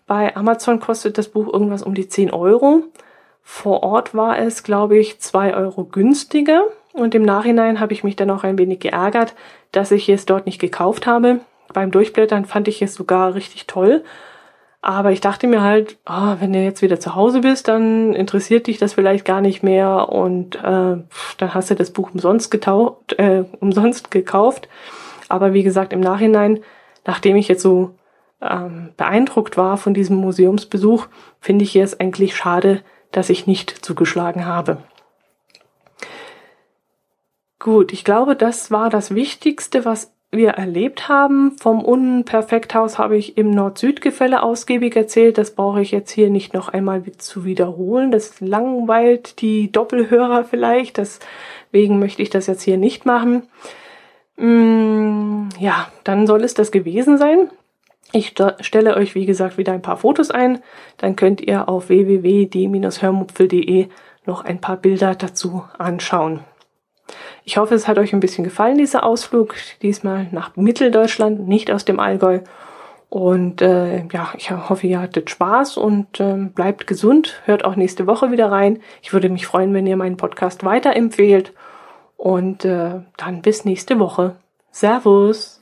Bei 0.06 0.34
Amazon 0.34 0.80
kostet 0.80 1.18
das 1.18 1.28
Buch 1.28 1.52
irgendwas 1.52 1.82
um 1.82 1.92
die 1.94 2.08
10 2.08 2.32
Euro. 2.32 2.84
Vor 3.42 3.82
Ort 3.82 4.14
war 4.14 4.38
es, 4.38 4.62
glaube 4.62 4.96
ich, 4.96 5.18
2 5.20 5.54
Euro 5.54 5.84
günstiger. 5.84 6.64
Und 6.94 7.14
im 7.14 7.22
Nachhinein 7.22 7.80
habe 7.80 7.92
ich 7.92 8.02
mich 8.02 8.16
dann 8.16 8.30
auch 8.30 8.44
ein 8.44 8.56
wenig 8.56 8.80
geärgert, 8.80 9.34
dass 9.72 9.90
ich 9.90 10.08
es 10.08 10.24
dort 10.24 10.46
nicht 10.46 10.58
gekauft 10.58 11.06
habe. 11.06 11.40
Beim 11.74 11.90
Durchblättern 11.90 12.46
fand 12.46 12.66
ich 12.68 12.80
es 12.80 12.94
sogar 12.94 13.34
richtig 13.34 13.66
toll 13.66 14.02
aber 14.86 15.10
ich 15.10 15.20
dachte 15.20 15.48
mir 15.48 15.62
halt, 15.62 15.98
oh, 16.08 16.36
wenn 16.38 16.52
du 16.52 16.62
jetzt 16.62 16.80
wieder 16.80 17.00
zu 17.00 17.16
Hause 17.16 17.40
bist, 17.40 17.66
dann 17.66 18.14
interessiert 18.14 18.68
dich 18.68 18.78
das 18.78 18.92
vielleicht 18.92 19.24
gar 19.24 19.40
nicht 19.40 19.64
mehr 19.64 20.10
und 20.10 20.54
äh, 20.54 20.60
dann 20.60 21.54
hast 21.54 21.70
du 21.70 21.74
das 21.74 21.90
Buch 21.90 22.10
umsonst, 22.14 22.52
getaucht, 22.52 23.14
äh, 23.18 23.42
umsonst 23.60 24.12
gekauft. 24.12 24.68
Aber 25.28 25.52
wie 25.52 25.64
gesagt, 25.64 25.92
im 25.92 25.98
Nachhinein, 25.98 26.60
nachdem 27.04 27.34
ich 27.34 27.48
jetzt 27.48 27.62
so 27.62 27.96
ähm, 28.40 28.90
beeindruckt 28.96 29.56
war 29.56 29.76
von 29.76 29.92
diesem 29.92 30.18
Museumsbesuch, 30.18 31.08
finde 31.40 31.64
ich 31.64 31.74
es 31.74 31.98
eigentlich 31.98 32.36
schade, 32.36 32.82
dass 33.10 33.28
ich 33.28 33.48
nicht 33.48 33.84
zugeschlagen 33.84 34.46
habe. 34.46 34.78
Gut, 37.58 37.92
ich 37.92 38.04
glaube, 38.04 38.36
das 38.36 38.70
war 38.70 38.88
das 38.88 39.16
Wichtigste, 39.16 39.84
was 39.84 40.15
wir 40.36 40.50
erlebt 40.50 41.08
haben. 41.08 41.56
Vom 41.58 41.84
Unperfekthaus 41.84 42.98
habe 42.98 43.16
ich 43.16 43.36
im 43.36 43.50
Nord-Süd-Gefälle 43.50 44.42
ausgiebig 44.42 44.94
erzählt. 44.94 45.38
Das 45.38 45.54
brauche 45.54 45.80
ich 45.80 45.90
jetzt 45.90 46.10
hier 46.10 46.30
nicht 46.30 46.54
noch 46.54 46.68
einmal 46.68 47.02
zu 47.18 47.44
wiederholen. 47.44 48.10
Das 48.10 48.40
langweilt 48.40 49.40
die 49.40 49.72
Doppelhörer 49.72 50.44
vielleicht. 50.44 50.98
Deswegen 50.98 51.98
möchte 51.98 52.22
ich 52.22 52.30
das 52.30 52.46
jetzt 52.46 52.62
hier 52.62 52.76
nicht 52.76 53.06
machen. 53.06 53.48
Mm, 54.36 55.48
ja, 55.58 55.88
dann 56.04 56.26
soll 56.26 56.44
es 56.44 56.54
das 56.54 56.70
gewesen 56.70 57.18
sein. 57.18 57.50
Ich 58.12 58.34
stelle 58.60 58.96
euch, 58.96 59.14
wie 59.14 59.26
gesagt, 59.26 59.58
wieder 59.58 59.72
ein 59.72 59.82
paar 59.82 59.96
Fotos 59.96 60.30
ein. 60.30 60.60
Dann 60.96 61.16
könnt 61.16 61.40
ihr 61.40 61.68
auf 61.68 61.88
www.die-hörmupfel.de 61.88 63.88
noch 64.26 64.44
ein 64.44 64.60
paar 64.60 64.76
Bilder 64.76 65.14
dazu 65.14 65.64
anschauen. 65.78 66.40
Ich 67.44 67.56
hoffe, 67.56 67.74
es 67.74 67.86
hat 67.86 67.98
euch 67.98 68.12
ein 68.12 68.20
bisschen 68.20 68.44
gefallen, 68.44 68.78
dieser 68.78 69.04
Ausflug. 69.04 69.54
Diesmal 69.82 70.26
nach 70.32 70.56
Mitteldeutschland, 70.56 71.46
nicht 71.46 71.70
aus 71.70 71.84
dem 71.84 72.00
Allgäu. 72.00 72.40
Und 73.08 73.62
äh, 73.62 74.04
ja, 74.12 74.32
ich 74.36 74.50
hoffe, 74.50 74.86
ihr 74.86 75.00
hattet 75.00 75.30
Spaß 75.30 75.76
und 75.76 76.20
äh, 76.20 76.34
bleibt 76.34 76.86
gesund. 76.86 77.40
Hört 77.44 77.64
auch 77.64 77.76
nächste 77.76 78.06
Woche 78.06 78.30
wieder 78.30 78.50
rein. 78.50 78.80
Ich 79.02 79.12
würde 79.12 79.28
mich 79.28 79.46
freuen, 79.46 79.72
wenn 79.74 79.86
ihr 79.86 79.96
meinen 79.96 80.16
Podcast 80.16 80.64
weiterempfehlt. 80.64 81.52
Und 82.16 82.64
äh, 82.64 83.00
dann 83.16 83.42
bis 83.42 83.64
nächste 83.64 83.98
Woche. 83.98 84.36
Servus. 84.70 85.60